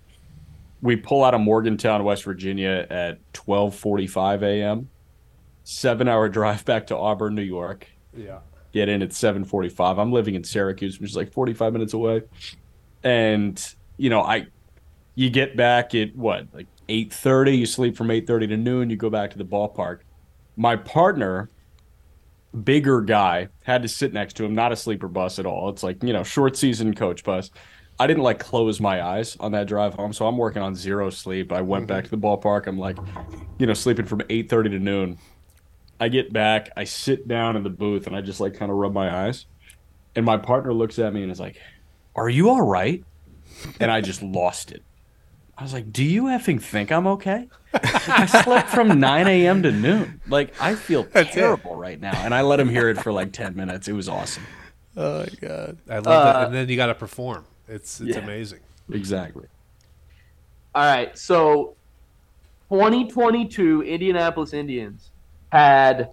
We 0.81 0.95
pull 0.95 1.23
out 1.23 1.33
of 1.33 1.41
Morgantown, 1.41 2.03
West 2.03 2.23
Virginia 2.23 2.85
at 2.89 3.19
12:45 3.33 4.41
a.m. 4.43 4.89
Seven 5.63 6.07
hour 6.07 6.27
drive 6.29 6.65
back 6.65 6.87
to 6.87 6.97
Auburn, 6.97 7.35
New 7.35 7.41
York 7.41 7.87
Yeah. 8.15 8.39
get 8.73 8.89
in 8.89 9.01
at 9.01 9.09
7:45. 9.13 9.97
I'm 9.97 10.11
living 10.11 10.35
in 10.35 10.43
Syracuse, 10.43 10.99
which 10.99 11.11
is 11.11 11.15
like 11.15 11.31
45 11.31 11.73
minutes 11.73 11.93
away. 11.93 12.23
And 13.03 13.63
you 13.97 14.09
know, 14.09 14.21
I 14.21 14.47
you 15.15 15.29
get 15.29 15.55
back 15.55 15.95
at 15.95 16.15
what? 16.15 16.47
Like 16.53 16.67
8:30, 16.87 17.57
you 17.57 17.65
sleep 17.65 17.97
from 17.97 18.07
8:30 18.09 18.47
to 18.47 18.57
noon, 18.57 18.89
you 18.89 18.97
go 18.97 19.09
back 19.09 19.31
to 19.31 19.37
the 19.37 19.45
ballpark. 19.45 19.99
My 20.55 20.75
partner 20.75 21.49
bigger 22.63 23.01
guy 23.01 23.49
had 23.63 23.81
to 23.81 23.87
sit 23.87 24.13
next 24.13 24.33
to 24.37 24.45
him, 24.45 24.55
not 24.55 24.71
a 24.71 24.75
sleeper 24.75 25.07
bus 25.07 25.39
at 25.39 25.45
all. 25.45 25.69
It's 25.69 25.83
like, 25.83 26.01
you 26.03 26.13
know, 26.13 26.23
short 26.23 26.55
season 26.55 26.93
coach 26.95 27.23
bus. 27.23 27.51
I 27.99 28.07
didn't 28.07 28.23
like 28.23 28.39
close 28.39 28.79
my 28.81 29.01
eyes 29.01 29.37
on 29.39 29.51
that 29.53 29.67
drive 29.67 29.93
home, 29.93 30.11
so 30.13 30.27
I'm 30.27 30.37
working 30.37 30.61
on 30.61 30.75
zero 30.75 31.09
sleep. 31.09 31.51
I 31.51 31.61
went 31.61 31.87
back 31.87 32.03
to 32.05 32.09
the 32.09 32.17
ballpark. 32.17 32.67
I'm 32.67 32.77
like, 32.77 32.97
you 33.57 33.65
know, 33.65 33.73
sleeping 33.73 34.05
from 34.05 34.21
8:30 34.29 34.71
to 34.71 34.79
noon. 34.79 35.17
I 35.99 36.09
get 36.09 36.33
back, 36.33 36.71
I 36.75 36.83
sit 36.83 37.27
down 37.27 37.55
in 37.55 37.63
the 37.63 37.69
booth, 37.69 38.05
and 38.05 38.15
I 38.15 38.21
just 38.21 38.41
like 38.41 38.53
kind 38.53 38.69
of 38.69 38.77
rub 38.77 38.93
my 38.93 39.27
eyes. 39.27 39.45
And 40.15 40.25
my 40.25 40.37
partner 40.37 40.73
looks 40.73 40.99
at 40.99 41.13
me 41.13 41.23
and 41.23 41.31
is 41.31 41.39
like, 41.39 41.57
"Are 42.15 42.29
you 42.29 42.49
all 42.49 42.61
right?" 42.61 43.03
And 43.79 43.89
I 43.89 44.01
just 44.01 44.21
lost 44.21 44.71
it. 44.71 44.83
I 45.57 45.63
was 45.63 45.73
like, 45.73 45.91
"Do 45.93 46.03
you 46.03 46.23
effing 46.23 46.61
think 46.61 46.91
I'm 46.91 47.07
okay?" 47.07 47.47
I 47.73 48.25
slept 48.43 48.69
from 48.69 48.99
9 48.99 49.27
a.m. 49.27 49.63
to 49.63 49.71
noon. 49.71 50.21
Like 50.27 50.53
I 50.61 50.75
feel 50.75 51.03
That's 51.03 51.29
it. 51.29 51.33
terrible 51.33 51.75
right 51.75 51.99
now. 51.99 52.13
And 52.23 52.33
I 52.33 52.41
let 52.41 52.59
him 52.59 52.69
hear 52.69 52.89
it 52.89 52.97
for 53.01 53.11
like 53.11 53.31
10 53.33 53.55
minutes. 53.55 53.87
It 53.87 53.93
was 53.93 54.07
awesome. 54.09 54.43
Oh 54.97 55.19
my 55.19 55.27
god. 55.41 55.77
I 55.89 55.95
love 55.97 56.07
Uh, 56.07 56.23
that. 56.33 56.45
And 56.47 56.55
then 56.55 56.69
you 56.69 56.75
got 56.75 56.87
to 56.87 56.95
perform. 56.95 57.45
It's 57.67 57.99
it's 58.01 58.15
Yeah. 58.15 58.23
amazing. 58.23 58.59
Exactly. 58.91 59.47
All 60.73 60.83
right, 60.83 61.17
so 61.17 61.75
2022 62.69 63.83
Indianapolis 63.83 64.53
Indians 64.53 65.09
had 65.51 66.09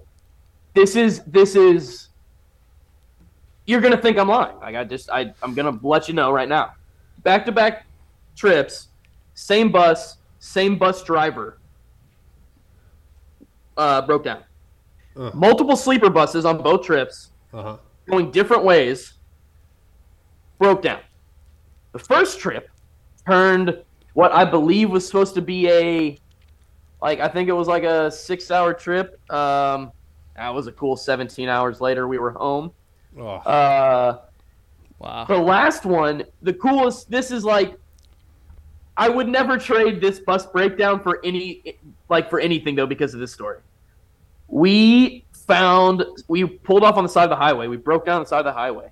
this 0.74 0.94
is 0.96 1.20
this 1.26 1.56
is 1.56 2.08
you're 3.66 3.80
gonna 3.80 3.96
think 3.96 4.18
I'm 4.18 4.28
lying. 4.28 4.56
Like 4.60 4.76
I 4.76 4.84
just 4.84 5.10
I 5.10 5.32
I'm 5.42 5.54
gonna 5.54 5.78
let 5.82 6.08
you 6.08 6.14
know 6.14 6.30
right 6.32 6.48
now. 6.48 6.72
Back 7.22 7.44
to 7.46 7.52
back 7.52 7.86
trips, 8.36 8.88
same 9.34 9.70
bus, 9.72 10.18
same 10.38 10.76
bus 10.78 11.02
driver. 11.02 11.58
Uh, 13.76 14.02
broke 14.02 14.24
down. 14.24 14.42
Uh. 15.16 15.30
Multiple 15.34 15.76
sleeper 15.76 16.10
buses 16.10 16.44
on 16.44 16.62
both 16.62 16.84
trips 16.84 17.30
Uh 17.52 17.62
huh. 17.62 17.76
going 18.08 18.30
different 18.30 18.64
ways, 18.64 19.14
broke 20.58 20.82
down. 20.82 21.00
The 21.92 21.98
first 21.98 22.38
trip 22.40 22.68
turned 23.26 23.82
what 24.14 24.32
I 24.32 24.44
believe 24.44 24.90
was 24.90 25.06
supposed 25.06 25.34
to 25.36 25.42
be 25.42 25.68
a, 25.68 26.18
like, 27.00 27.20
I 27.20 27.28
think 27.28 27.48
it 27.48 27.52
was 27.52 27.68
like 27.68 27.82
a 27.84 28.10
six 28.10 28.50
hour 28.50 28.74
trip. 28.74 29.18
Um, 29.32 29.92
that 30.36 30.50
was 30.54 30.66
a 30.66 30.72
cool 30.72 30.96
17 30.96 31.48
hours 31.48 31.80
later. 31.80 32.08
We 32.08 32.18
were 32.18 32.30
home. 32.32 32.72
Oh, 33.18 33.26
Uh, 33.26 34.18
Wow. 34.98 35.24
the 35.24 35.36
last 35.36 35.84
one, 35.84 36.22
the 36.42 36.52
coolest, 36.54 37.10
this 37.10 37.30
is 37.32 37.44
like, 37.44 37.76
I 38.96 39.08
would 39.08 39.28
never 39.28 39.56
trade 39.58 40.00
this 40.00 40.20
bus 40.20 40.46
breakdown 40.46 41.00
for 41.00 41.20
any, 41.24 41.78
like, 42.08 42.28
for 42.28 42.38
anything, 42.40 42.74
though, 42.74 42.86
because 42.86 43.14
of 43.14 43.20
this 43.20 43.32
story. 43.32 43.58
We 44.48 45.24
found, 45.32 46.04
we 46.28 46.44
pulled 46.44 46.84
off 46.84 46.96
on 46.96 47.02
the 47.04 47.08
side 47.08 47.24
of 47.24 47.30
the 47.30 47.36
highway. 47.36 47.68
We 47.68 47.78
broke 47.78 48.04
down 48.04 48.16
on 48.16 48.22
the 48.22 48.28
side 48.28 48.40
of 48.40 48.44
the 48.44 48.52
highway. 48.52 48.90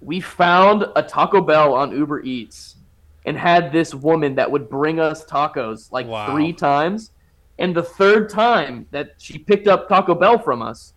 We 0.00 0.20
found 0.20 0.86
a 0.94 1.02
Taco 1.02 1.40
Bell 1.40 1.74
on 1.74 1.90
Uber 1.90 2.22
Eats 2.22 2.76
and 3.24 3.36
had 3.36 3.72
this 3.72 3.94
woman 3.94 4.34
that 4.36 4.50
would 4.50 4.68
bring 4.68 4.98
us 5.00 5.24
tacos 5.24 5.90
like 5.92 6.06
Wow. 6.06 6.32
three 6.32 6.52
times. 6.52 7.10
And 7.58 7.74
the 7.74 7.82
third 7.82 8.28
time 8.28 8.86
that 8.90 9.14
she 9.18 9.38
picked 9.38 9.68
up 9.68 9.88
Taco 9.88 10.14
Bell 10.14 10.38
from 10.38 10.62
us, 10.62 10.94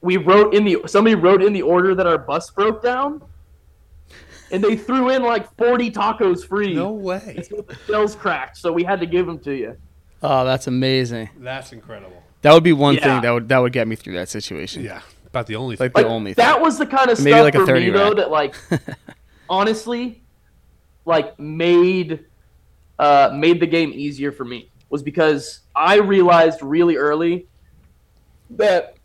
we 0.00 0.16
wrote 0.16 0.54
in 0.54 0.64
the 0.64 0.78
somebody 0.86 1.14
wrote 1.14 1.42
in 1.42 1.52
the 1.52 1.62
order 1.62 1.94
that 1.94 2.06
our 2.06 2.18
bus 2.18 2.50
broke 2.50 2.82
down, 2.82 3.22
and 4.50 4.62
they 4.62 4.76
threw 4.76 5.10
in 5.10 5.22
like 5.22 5.54
forty 5.56 5.90
tacos 5.90 6.46
free. 6.46 6.74
no 6.74 6.90
way. 6.92 7.34
until 7.38 7.62
the 7.62 7.76
shells 7.86 8.14
cracked, 8.14 8.56
so 8.58 8.72
we 8.72 8.84
had 8.84 9.00
to 9.00 9.06
give 9.06 9.26
them 9.26 9.38
to 9.40 9.54
you. 9.54 9.76
Oh, 10.22 10.44
that's 10.44 10.66
amazing. 10.66 11.28
That's 11.38 11.72
incredible. 11.72 12.22
That 12.42 12.52
would 12.52 12.62
be 12.64 12.72
one 12.72 12.94
Yeah. 12.94 13.02
thing 13.14 13.22
that 13.22 13.30
would 13.30 13.48
that 13.48 13.58
would 13.58 13.72
get 13.72 13.86
me 13.88 13.96
through 13.96 14.14
that 14.14 14.28
situation. 14.28 14.82
Yeah. 14.84 15.00
About 15.26 15.46
the 15.46 15.56
only 15.56 15.76
thing. 15.76 15.84
Like 15.84 15.92
the 15.94 16.02
Like, 16.02 16.10
only 16.10 16.32
that 16.34 16.54
thing. 16.54 16.62
was 16.62 16.78
the 16.78 16.86
kind 16.86 17.10
of 17.10 17.18
Maybe 17.20 17.32
stuff 17.32 17.44
like 17.44 17.54
a 17.54 17.58
for 17.60 17.66
30 17.66 17.84
me 17.86 17.90
though 17.90 18.14
that 18.14 18.30
like 18.30 18.54
honestly, 19.50 20.22
like 21.04 21.38
made 21.38 22.24
uh, 22.98 23.30
made 23.34 23.60
the 23.60 23.66
game 23.66 23.92
easier 23.94 24.32
for 24.32 24.44
me 24.44 24.70
was 24.90 25.02
because 25.02 25.60
I 25.76 25.96
realized 25.98 26.62
really 26.62 26.96
early 26.96 27.46
that 28.50 28.96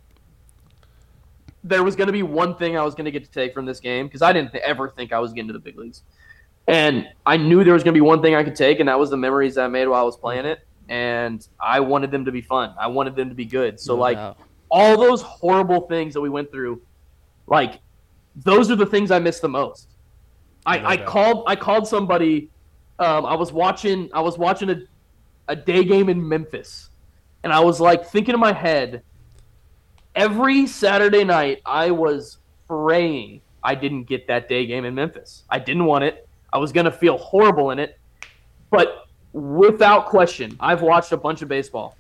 there 1.64 1.84
was 1.84 1.96
going 1.96 2.08
to 2.08 2.14
be 2.14 2.24
one 2.24 2.56
thing 2.56 2.78
I 2.78 2.84
was 2.84 2.94
going 2.94 3.06
to 3.06 3.12
get 3.12 3.24
to 3.24 3.32
take 3.32 3.54
from 3.54 3.66
this 3.66 3.80
game 3.80 4.08
because 4.08 4.22
I 4.22 4.34
didn't 4.34 4.52
th- 4.52 4.64
ever 4.64 4.90
think 4.90 5.14
I 5.14 5.20
was 5.20 5.32
getting 5.34 5.48
to 5.48 5.54
the 5.54 5.60
big 5.60 5.78
leagues, 5.78 6.04
and 6.68 7.08
I 7.26 7.38
knew 7.38 7.64
there 7.64 7.74
was 7.74 7.84
going 7.84 7.94
to 7.94 7.98
be 7.98 8.02
one 8.02 8.22
thing 8.22 8.36
I 8.36 8.44
could 8.44 8.56
take, 8.56 8.80
and 8.80 8.90
that 8.90 9.00
was 9.00 9.10
the 9.10 9.18
memories 9.18 9.58
I 9.58 9.68
made 9.68 9.88
while 9.88 10.02
I 10.02 10.04
was 10.04 10.18
playing 10.18 10.46
it, 10.46 10.60
and 10.90 11.46
I 11.60 11.80
wanted 11.80 12.12
them 12.12 12.26
to 12.26 12.32
be 12.32 12.42
fun. 12.42 12.74
I 12.80 12.88
wanted 12.88 13.16
them 13.16 13.30
to 13.30 13.36
be 13.36 13.46
good. 13.46 13.80
So 13.80 13.96
No 13.96 14.02
like 14.02 14.18
doubt. 14.18 14.38
all 14.70 14.98
those 14.98 15.22
horrible 15.22 15.82
things 15.88 16.14
that 16.14 16.22
we 16.22 16.30
went 16.30 16.52
through, 16.52 16.82
like 17.48 17.80
those 18.36 18.72
are 18.72 18.76
the 18.76 18.86
things 18.86 19.12
I 19.12 19.20
miss 19.20 19.40
the 19.40 19.50
most. 19.50 19.90
I, 20.66 20.80
No 20.80 20.88
I 20.88 20.98
called 20.98 21.44
I 21.48 21.56
called 21.56 21.88
somebody. 21.88 22.50
Um, 23.00 23.26
I 23.26 23.36
was 23.36 23.52
watching 23.52 24.10
I 24.14 24.22
was 24.22 24.38
watching 24.38 24.70
a, 24.70 24.82
a 25.48 25.56
day 25.56 25.84
game 25.84 26.10
in 26.10 26.26
Memphis, 26.28 26.90
and 27.44 27.52
I 27.54 27.60
was 27.60 27.80
like 27.80 28.06
thinking 28.06 28.34
in 28.34 28.40
my 28.40 28.54
head. 28.54 29.04
Every 30.16 30.68
Saturday 30.68 31.24
night, 31.24 31.62
I 31.66 31.92
was 31.92 32.38
praying 32.68 33.42
I 33.64 33.76
didn't 33.76 34.04
get 34.04 34.28
that 34.28 34.50
day 34.50 34.66
game 34.66 34.84
in 34.86 34.94
Memphis. 34.94 35.44
I 35.50 35.58
didn't 35.60 35.86
want 35.86 36.04
it. 36.04 36.28
I 36.52 36.58
was 36.58 36.72
gonna 36.74 36.92
feel 36.92 37.18
horrible 37.18 37.72
in 37.72 37.80
it, 37.80 37.98
but 38.70 39.06
without 39.32 40.08
question, 40.08 40.56
I've 40.60 40.82
watched 40.82 41.12
a 41.14 41.18
bunch 41.18 41.42
of 41.42 41.48
baseball 41.48 41.96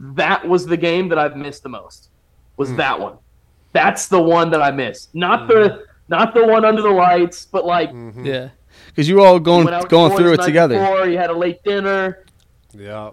that 0.00 0.46
was 0.48 0.66
the 0.66 0.76
game 0.76 1.08
that 1.10 1.18
I've 1.18 1.36
missed 1.36 1.62
the 1.62 1.68
most. 1.68 2.08
Was 2.56 2.70
Hmm. 2.70 2.76
that 2.76 2.98
one? 3.00 3.14
That's 3.72 4.08
the 4.08 4.20
one 4.20 4.50
that 4.50 4.62
I 4.62 4.70
missed. 4.70 5.14
Not 5.14 5.46
the 5.48 5.84
not 6.08 6.34
the 6.34 6.44
one 6.44 6.64
under 6.64 6.82
the 6.82 6.90
lights, 6.90 7.46
but 7.46 7.64
like 7.64 7.90
Mhm. 7.92 8.26
Yeah. 8.26 8.48
Because 8.88 9.08
you 9.08 9.16
were 9.16 9.26
all 9.26 9.38
going 9.38 9.64
went 9.64 9.76
out 9.76 9.82
with 9.82 9.90
going 9.90 10.16
through 10.16 10.32
it 10.32 10.40
together. 10.42 10.78
Before, 10.78 11.06
you 11.06 11.18
had 11.18 11.30
a 11.30 11.34
late 11.34 11.62
dinner. 11.62 12.24
Yeah. 12.76 13.10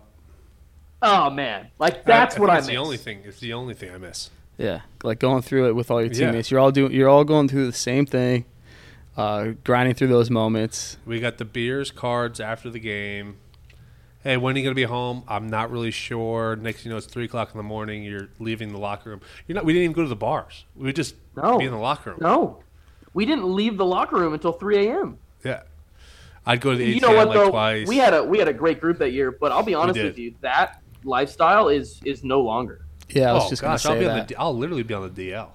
Oh 1.01 1.29
man, 1.29 1.67
like 1.79 2.05
that's 2.05 2.35
I, 2.35 2.37
I 2.37 2.41
what 2.41 2.47
think 2.47 2.55
I 2.55 2.57
it's 2.59 2.67
miss. 2.67 2.73
the 2.73 2.77
only 2.77 2.97
thing. 2.97 3.21
It's 3.25 3.39
the 3.39 3.53
only 3.53 3.73
thing 3.73 3.91
I 3.93 3.97
miss. 3.97 4.29
Yeah. 4.57 4.81
Like 5.03 5.19
going 5.19 5.43
through 5.43 5.67
it 5.67 5.73
with 5.75 5.91
all 5.91 6.01
your 6.01 6.11
Yeah. 6.11 6.27
teammates. 6.27 6.49
You're 6.49 6.59
all 6.59 6.71
doing 6.71 6.91
you're 6.91 7.09
all 7.09 7.23
going 7.23 7.47
through 7.47 7.67
the 7.67 7.73
same 7.77 8.05
thing. 8.05 8.45
Uh, 9.15 9.53
grinding 9.63 9.95
through 9.95 10.07
those 10.07 10.29
moments. 10.29 10.97
We 11.05 11.19
got 11.19 11.37
the 11.39 11.45
beers, 11.45 11.89
cards 11.91 12.39
after 12.39 12.69
the 12.69 12.79
game. 12.79 13.37
Hey, 14.23 14.37
when 14.37 14.55
are 14.55 14.59
you 14.59 14.63
gonna 14.65 14.75
be 14.75 14.83
home? 14.83 15.23
I'm 15.27 15.47
not 15.47 15.71
really 15.71 15.91
sure. 15.91 16.55
Next, 16.55 16.83
you 16.85 16.91
know, 16.91 16.97
it's 16.97 17.05
three 17.07 17.25
o'clock 17.25 17.49
in 17.53 17.57
the 17.57 17.63
morning. 17.63 18.03
You're 18.03 18.29
leaving 18.39 18.71
the 18.71 18.77
locker 18.79 19.11
room. 19.11 19.21
You're 19.47 19.55
not. 19.55 19.65
We 19.65 19.73
didn't 19.73 19.83
even 19.85 19.95
go 19.95 20.01
to 20.03 20.07
the 20.09 20.15
bars. 20.15 20.65
We 20.75 20.91
just 20.93 21.15
No. 21.35 21.57
be 21.59 21.65
in 21.65 21.71
the 21.71 21.77
locker 21.77 22.11
room. 22.11 22.19
No, 22.21 22.63
we 23.13 23.25
didn't 23.25 23.45
leave 23.55 23.77
the 23.77 23.85
locker 23.85 24.17
room 24.17 24.33
until 24.33 24.51
3 24.53 24.87
a.m. 24.87 25.17
Yeah. 25.43 25.61
I'd 26.45 26.61
go 26.61 26.71
to 26.71 26.77
the 26.77 26.85
You 26.85 26.95
ATM 26.95 27.01
know 27.01 27.15
what 27.15 27.27
like 27.27 27.37
though? 27.37 27.49
twice. 27.49 27.87
We 27.87 27.97
had 27.97 28.13
a 28.13 28.23
we 28.23 28.39
had 28.39 28.47
a 28.47 28.53
great 28.53 28.79
group 28.81 28.97
that 28.99 29.11
year, 29.11 29.31
but 29.31 29.51
I'll 29.51 29.63
be 29.63 29.75
honest 29.75 29.99
with 30.01 30.17
you, 30.17 30.33
that 30.41 30.81
lifestyle 31.07 31.69
is 31.69 31.99
is 32.05 32.23
no 32.23 32.41
longer. 32.41 32.85
Yeah, 33.09 33.31
I 33.31 33.33
was 33.33 33.45
oh 33.45 33.49
just 33.49 33.61
gosh, 33.61 33.83
gonna 33.83 33.95
I'll 33.95 33.99
say 33.99 34.05
be 34.05 34.09
on 34.09 34.17
that. 34.17 34.27
the. 34.27 34.33
D- 34.33 34.37
I'll 34.37 34.57
literally 34.57 34.83
be 34.83 34.93
on 34.93 35.13
the 35.13 35.29
DL. 35.31 35.49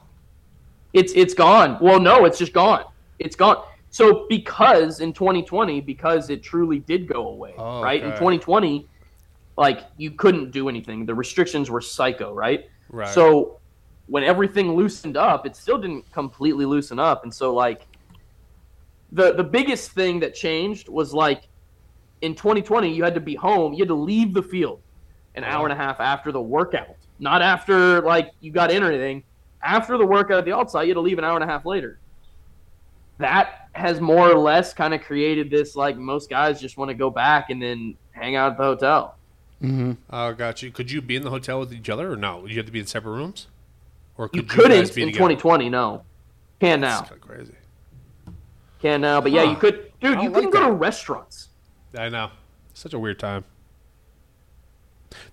It's 0.93 1.13
it's 1.15 1.35
gone. 1.35 1.79
Well, 1.81 2.01
no, 2.01 2.25
it's 2.25 2.39
just 2.39 2.53
gone. 2.53 2.85
It's 3.19 3.37
gone. 3.37 3.65
So 3.91 4.27
because 4.29 5.01
in 5.01 5.13
2020, 5.13 5.81
because 5.83 6.31
it 6.31 6.43
truly 6.43 6.79
did 6.79 7.07
go 7.07 7.29
away, 7.29 7.55
Oh, 7.59 7.83
right? 7.83 8.03
In 8.03 8.11
2020, 8.13 8.89
like 9.59 9.81
you 9.99 10.13
couldn't 10.13 10.51
do 10.51 10.69
anything. 10.71 11.05
The 11.05 11.15
restrictions 11.15 11.71
were 11.71 11.83
psycho, 11.83 12.33
right? 12.35 12.71
Right. 12.89 13.09
So 13.09 13.61
when 14.07 14.25
everything 14.25 14.75
loosened 14.75 15.17
up, 15.19 15.45
it 15.47 15.55
still 15.57 15.79
didn't 15.79 16.11
completely 16.11 16.65
loosen 16.65 16.99
up. 16.99 17.23
And 17.25 17.33
so 17.33 17.55
like 17.55 17.87
the 19.13 19.35
the 19.35 19.45
biggest 19.45 19.93
thing 19.93 20.21
that 20.21 20.35
changed 20.35 20.89
was 20.89 21.13
like 21.13 21.49
in 22.23 22.35
2020 22.35 22.95
you 22.95 23.05
had 23.05 23.15
to 23.15 23.21
be 23.21 23.35
home, 23.35 23.73
you 23.75 23.81
had 23.81 23.89
to 23.89 23.95
leave 23.95 24.33
the 24.33 24.43
field 24.43 24.81
an 25.35 25.45
hour 25.45 25.65
and 25.67 25.73
a 25.73 25.77
half 25.77 26.01
after 26.01 26.33
the 26.33 26.41
workout. 26.41 26.97
Not 27.19 27.43
after 27.43 28.01
like 28.03 28.31
you 28.41 28.51
got 28.53 28.71
in 28.71 28.83
or 28.83 28.89
anything. 28.89 29.23
After 29.63 29.97
the 29.97 30.07
workout 30.07 30.39
at 30.39 30.45
the 30.45 30.53
outside, 30.55 30.83
you 30.85 30.89
had 30.89 30.95
to 30.95 31.01
leave 31.01 31.19
an 31.19 31.25
hour 31.25 31.35
and 31.37 31.45
a 31.45 31.47
half 31.47 31.65
later. 31.65 31.99
That 33.19 33.69
has 33.73 34.01
more 34.01 34.29
or 34.31 34.37
less 34.39 34.75
kind 34.75 34.93
of 34.95 35.03
created 35.03 35.51
this 35.51 35.77
like 35.77 35.97
most 35.97 36.29
guys 36.29 36.61
just 36.61 36.77
want 36.77 36.89
to 36.89 36.95
go 36.95 37.11
back 37.11 37.51
and 37.51 37.63
then 37.63 37.95
hang 38.11 38.35
out 38.37 38.53
at 38.53 38.59
the 38.59 38.65
hotel. 38.65 39.17
Mm-hmm. 39.63 39.93
Oh, 40.11 40.33
got 40.33 40.63
you. 40.63 40.73
Could 40.73 40.91
you 40.91 41.01
be 41.01 41.15
in 41.15 41.23
the 41.23 41.31
hotel 41.31 41.61
with 41.61 41.73
each 41.73 41.89
other, 41.89 42.11
or 42.13 42.17
no? 42.17 42.47
You 42.47 42.57
have 42.57 42.67
to 42.67 42.73
be 42.73 42.81
in 42.81 42.87
separate 42.87 43.13
rooms, 43.13 43.47
or 44.19 44.29
You 44.33 44.43
could 44.43 44.49
couldn't 44.51 44.71
guys 44.73 44.89
in 44.91 44.95
be 44.97 45.01
together? 45.13 45.19
2020, 45.35 45.69
no. 45.71 46.03
Can 46.59 46.81
now. 46.81 46.97
That's 46.99 47.11
kind 47.11 47.23
of 47.23 47.29
crazy. 47.29 47.55
Can 48.81 49.01
now, 49.01 49.21
but 49.21 49.31
yeah, 49.31 49.45
Huh. 49.45 49.51
you 49.53 49.57
could, 49.57 49.93
dude. 50.01 50.21
You 50.21 50.31
couldn't 50.33 50.51
go 50.51 50.61
that. 50.63 50.67
to 50.67 50.73
restaurants. 50.73 51.49
I 51.97 52.09
know. 52.09 52.31
Such 52.75 52.95
a 52.95 52.99
weird 52.99 53.21
time. 53.21 53.45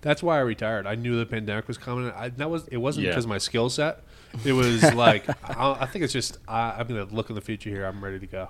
That's 0.00 0.22
why 0.22 0.36
I 0.36 0.40
retired. 0.40 0.86
I 0.86 0.94
knew 0.94 1.18
the 1.18 1.26
pandemic 1.26 1.68
was 1.68 1.78
coming. 1.78 2.10
I, 2.12 2.28
that 2.30 2.50
was 2.50 2.66
it. 2.68 2.76
wasn't 2.78 3.04
Yeah. 3.06 3.10
because 3.12 3.24
of 3.24 3.28
my 3.30 3.38
skill 3.38 3.68
set. 3.70 4.02
It 4.44 4.52
was 4.52 4.82
like 4.94 5.28
I, 5.48 5.76
I 5.80 5.86
think 5.86 6.04
it's 6.04 6.12
just 6.12 6.38
I, 6.48 6.72
I'm 6.78 6.86
gonna 6.86 7.04
look 7.04 7.28
in 7.30 7.34
the 7.34 7.40
future 7.40 7.70
here. 7.70 7.84
I'm 7.84 8.02
ready 8.02 8.18
to 8.18 8.26
go. 8.26 8.48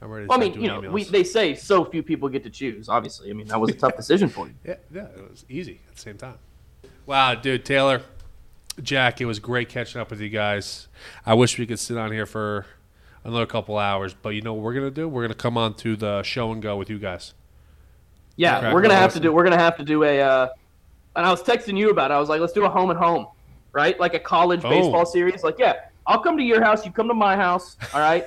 I'm 0.00 0.10
ready 0.10 0.26
to 0.26 0.28
Well, 0.28 0.38
I 0.38 0.40
mean, 0.40 0.60
you 0.60 0.68
know, 0.68 0.80
we, 0.92 1.04
they 1.04 1.24
say 1.24 1.54
so 1.54 1.84
few 1.84 2.02
people 2.02 2.28
get 2.28 2.44
to 2.44 2.50
choose. 2.50 2.88
Obviously, 2.88 3.30
I 3.30 3.32
mean 3.32 3.48
that 3.48 3.60
was 3.60 3.70
a 3.70 3.74
tough 3.74 3.96
decision 4.02 4.28
for 4.28 4.46
you. 4.46 4.54
yeah, 4.64 4.74
yeah, 4.92 5.02
it 5.16 5.30
was 5.30 5.44
easy 5.48 5.80
at 5.88 5.94
the 5.96 6.00
same 6.00 6.16
time. 6.16 6.36
Wow, 7.06 7.34
dude, 7.34 7.64
Taylor, 7.64 8.02
Jack, 8.82 9.20
it 9.20 9.24
was 9.24 9.38
great 9.40 9.68
catching 9.68 10.00
up 10.00 10.10
with 10.10 10.20
you 10.20 10.28
guys. 10.28 10.86
I 11.26 11.34
wish 11.34 11.58
we 11.58 11.66
could 11.66 11.78
sit 11.80 11.96
on 11.96 12.12
here 12.12 12.26
for 12.26 12.66
another 13.24 13.46
couple 13.46 13.76
hours, 13.78 14.14
but 14.14 14.30
you 14.30 14.42
know 14.42 14.54
what 14.54 14.62
we're 14.62 14.74
gonna 14.74 14.90
do? 14.90 15.08
We're 15.08 15.22
gonna 15.22 15.34
come 15.34 15.58
on 15.58 15.74
to 15.76 15.96
the 15.96 16.22
show 16.22 16.52
and 16.52 16.62
go 16.62 16.76
with 16.76 16.88
you 16.90 16.98
guys. 16.98 17.34
Yeah, 18.38 18.58
Okay. 18.58 18.72
we're 18.72 18.80
gonna 18.82 18.94
have 18.94 19.12
to 19.14 19.20
do. 19.20 19.32
We're 19.32 19.42
gonna 19.44 19.58
have 19.58 19.76
to 19.78 19.84
do 19.84 20.04
a. 20.04 20.20
Uh, 20.20 20.48
and 21.16 21.26
I 21.26 21.30
was 21.30 21.42
texting 21.42 21.76
you 21.76 21.90
about. 21.90 22.10
it. 22.10 22.14
I 22.14 22.20
was 22.20 22.28
like, 22.28 22.40
let's 22.40 22.52
do 22.52 22.64
a 22.64 22.68
home 22.70 22.90
and 22.90 22.98
home, 22.98 23.26
right? 23.72 23.98
Like 23.98 24.14
a 24.14 24.18
college 24.20 24.60
Oh. 24.64 24.70
baseball 24.70 25.04
series. 25.04 25.42
Like, 25.42 25.56
yeah, 25.58 25.74
I'll 26.06 26.20
come 26.20 26.36
to 26.36 26.42
your 26.44 26.62
house. 26.62 26.86
You 26.86 26.92
come 26.92 27.08
to 27.08 27.14
my 27.14 27.34
house. 27.36 27.76
All 27.92 28.00
right. 28.00 28.24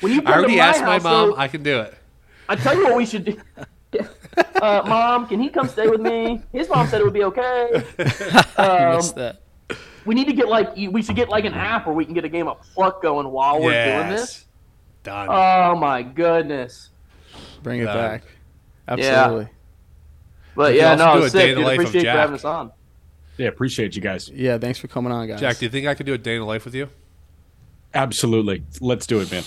When 0.00 0.12
you 0.12 0.22
come 0.22 0.32
I 0.32 0.36
already 0.38 0.54
to 0.54 0.58
my 0.60 0.66
asked 0.66 0.80
my 0.80 0.92
house, 0.94 1.02
mom. 1.04 1.28
though, 1.30 1.36
I 1.36 1.46
can 1.48 1.62
do 1.62 1.78
it. 1.80 1.94
I 2.48 2.56
tell 2.56 2.74
you 2.74 2.84
what 2.84 2.96
we 2.96 3.04
should 3.06 3.24
do. 3.26 3.38
uh, 4.62 4.82
mom, 4.86 5.26
can 5.28 5.38
he 5.40 5.50
come 5.50 5.68
stay 5.68 5.88
with 5.88 6.00
me? 6.00 6.40
His 6.52 6.68
mom 6.70 6.86
said 6.88 7.00
it 7.02 7.04
would 7.04 7.12
be 7.12 7.24
okay. 7.24 7.84
I 8.56 8.66
Um, 8.86 8.96
missed 8.96 9.14
that. 9.16 9.42
we 10.06 10.14
need 10.14 10.26
to 10.28 10.32
get 10.32 10.48
like 10.48 10.74
we 10.76 11.02
should 11.02 11.16
get 11.16 11.28
like 11.28 11.44
an 11.44 11.52
app 11.54 11.86
where 11.86 11.94
we 11.94 12.06
can 12.06 12.14
get 12.14 12.24
a 12.24 12.28
game 12.30 12.48
of 12.48 12.60
pluck 12.74 13.02
going 13.02 13.28
while 13.30 13.60
we're 13.60 13.84
doing 13.84 14.08
this. 14.08 14.46
Done. 15.02 15.28
Oh 15.30 15.76
my 15.76 16.02
goodness! 16.02 16.90
Bring 17.62 17.80
it 17.80 17.84
Done. 17.84 17.96
back. 17.96 18.22
Absolutely. 18.90 19.48
But 20.56 20.74
yeah, 20.74 20.94
no, 20.96 21.14
do 21.16 21.22
a 21.22 21.24
it's 21.24 21.32
day 21.32 21.38
sick. 21.40 21.48
in 21.50 21.54
the 21.54 21.60
Dude, 21.60 21.64
life 21.66 21.74
appreciate 21.78 22.00
you 22.00 22.04
Jack. 22.04 22.16
having 22.16 22.34
us 22.34 22.44
on. 22.44 22.72
Yeah, 23.38 23.46
appreciate 23.48 23.96
you 23.96 24.02
guys. 24.02 24.28
Yeah. 24.28 24.58
Thanks 24.58 24.78
for 24.78 24.88
coming 24.88 25.12
on, 25.12 25.26
guys. 25.28 25.40
Jack, 25.40 25.58
do 25.58 25.64
you 25.64 25.70
think 25.70 25.86
I 25.86 25.94
could 25.94 26.06
do 26.06 26.12
a 26.12 26.18
day 26.18 26.34
in 26.34 26.40
the 26.40 26.46
life 26.46 26.64
with 26.64 26.74
you? 26.74 26.88
Absolutely. 27.94 28.62
Let's 28.80 29.06
do 29.06 29.20
it, 29.20 29.30
man. 29.32 29.42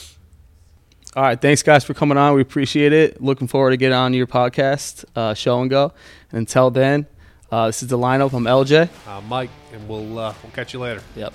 All 1.15 1.23
right. 1.23 1.39
Thanks, 1.39 1.61
guys, 1.61 1.83
for 1.83 1.93
coming 1.93 2.17
on. 2.17 2.33
We 2.33 2.41
appreciate 2.41 2.91
it. 2.93 3.21
Looking 3.21 3.47
forward 3.47 3.71
to 3.71 3.77
get 3.77 3.91
on 3.91 4.13
your 4.13 4.25
podcast, 4.27 5.05
uh, 5.15 5.33
show 5.35 5.61
and 5.61 5.69
go. 5.69 5.93
Until 6.31 6.71
then, 6.71 7.05
uh, 7.51 7.67
this 7.67 7.83
is 7.83 7.89
the 7.89 7.97
lineup. 7.97 8.33
I'm 8.33 8.45
LJ. 8.45 8.89
Uh, 9.07 9.21
Mike, 9.21 9.51
and 9.73 9.87
we'll 9.87 10.17
uh, 10.17 10.33
we'll 10.41 10.51
catch 10.53 10.73
you 10.73 10.79
later. 10.79 11.03
Yep. 11.15 11.33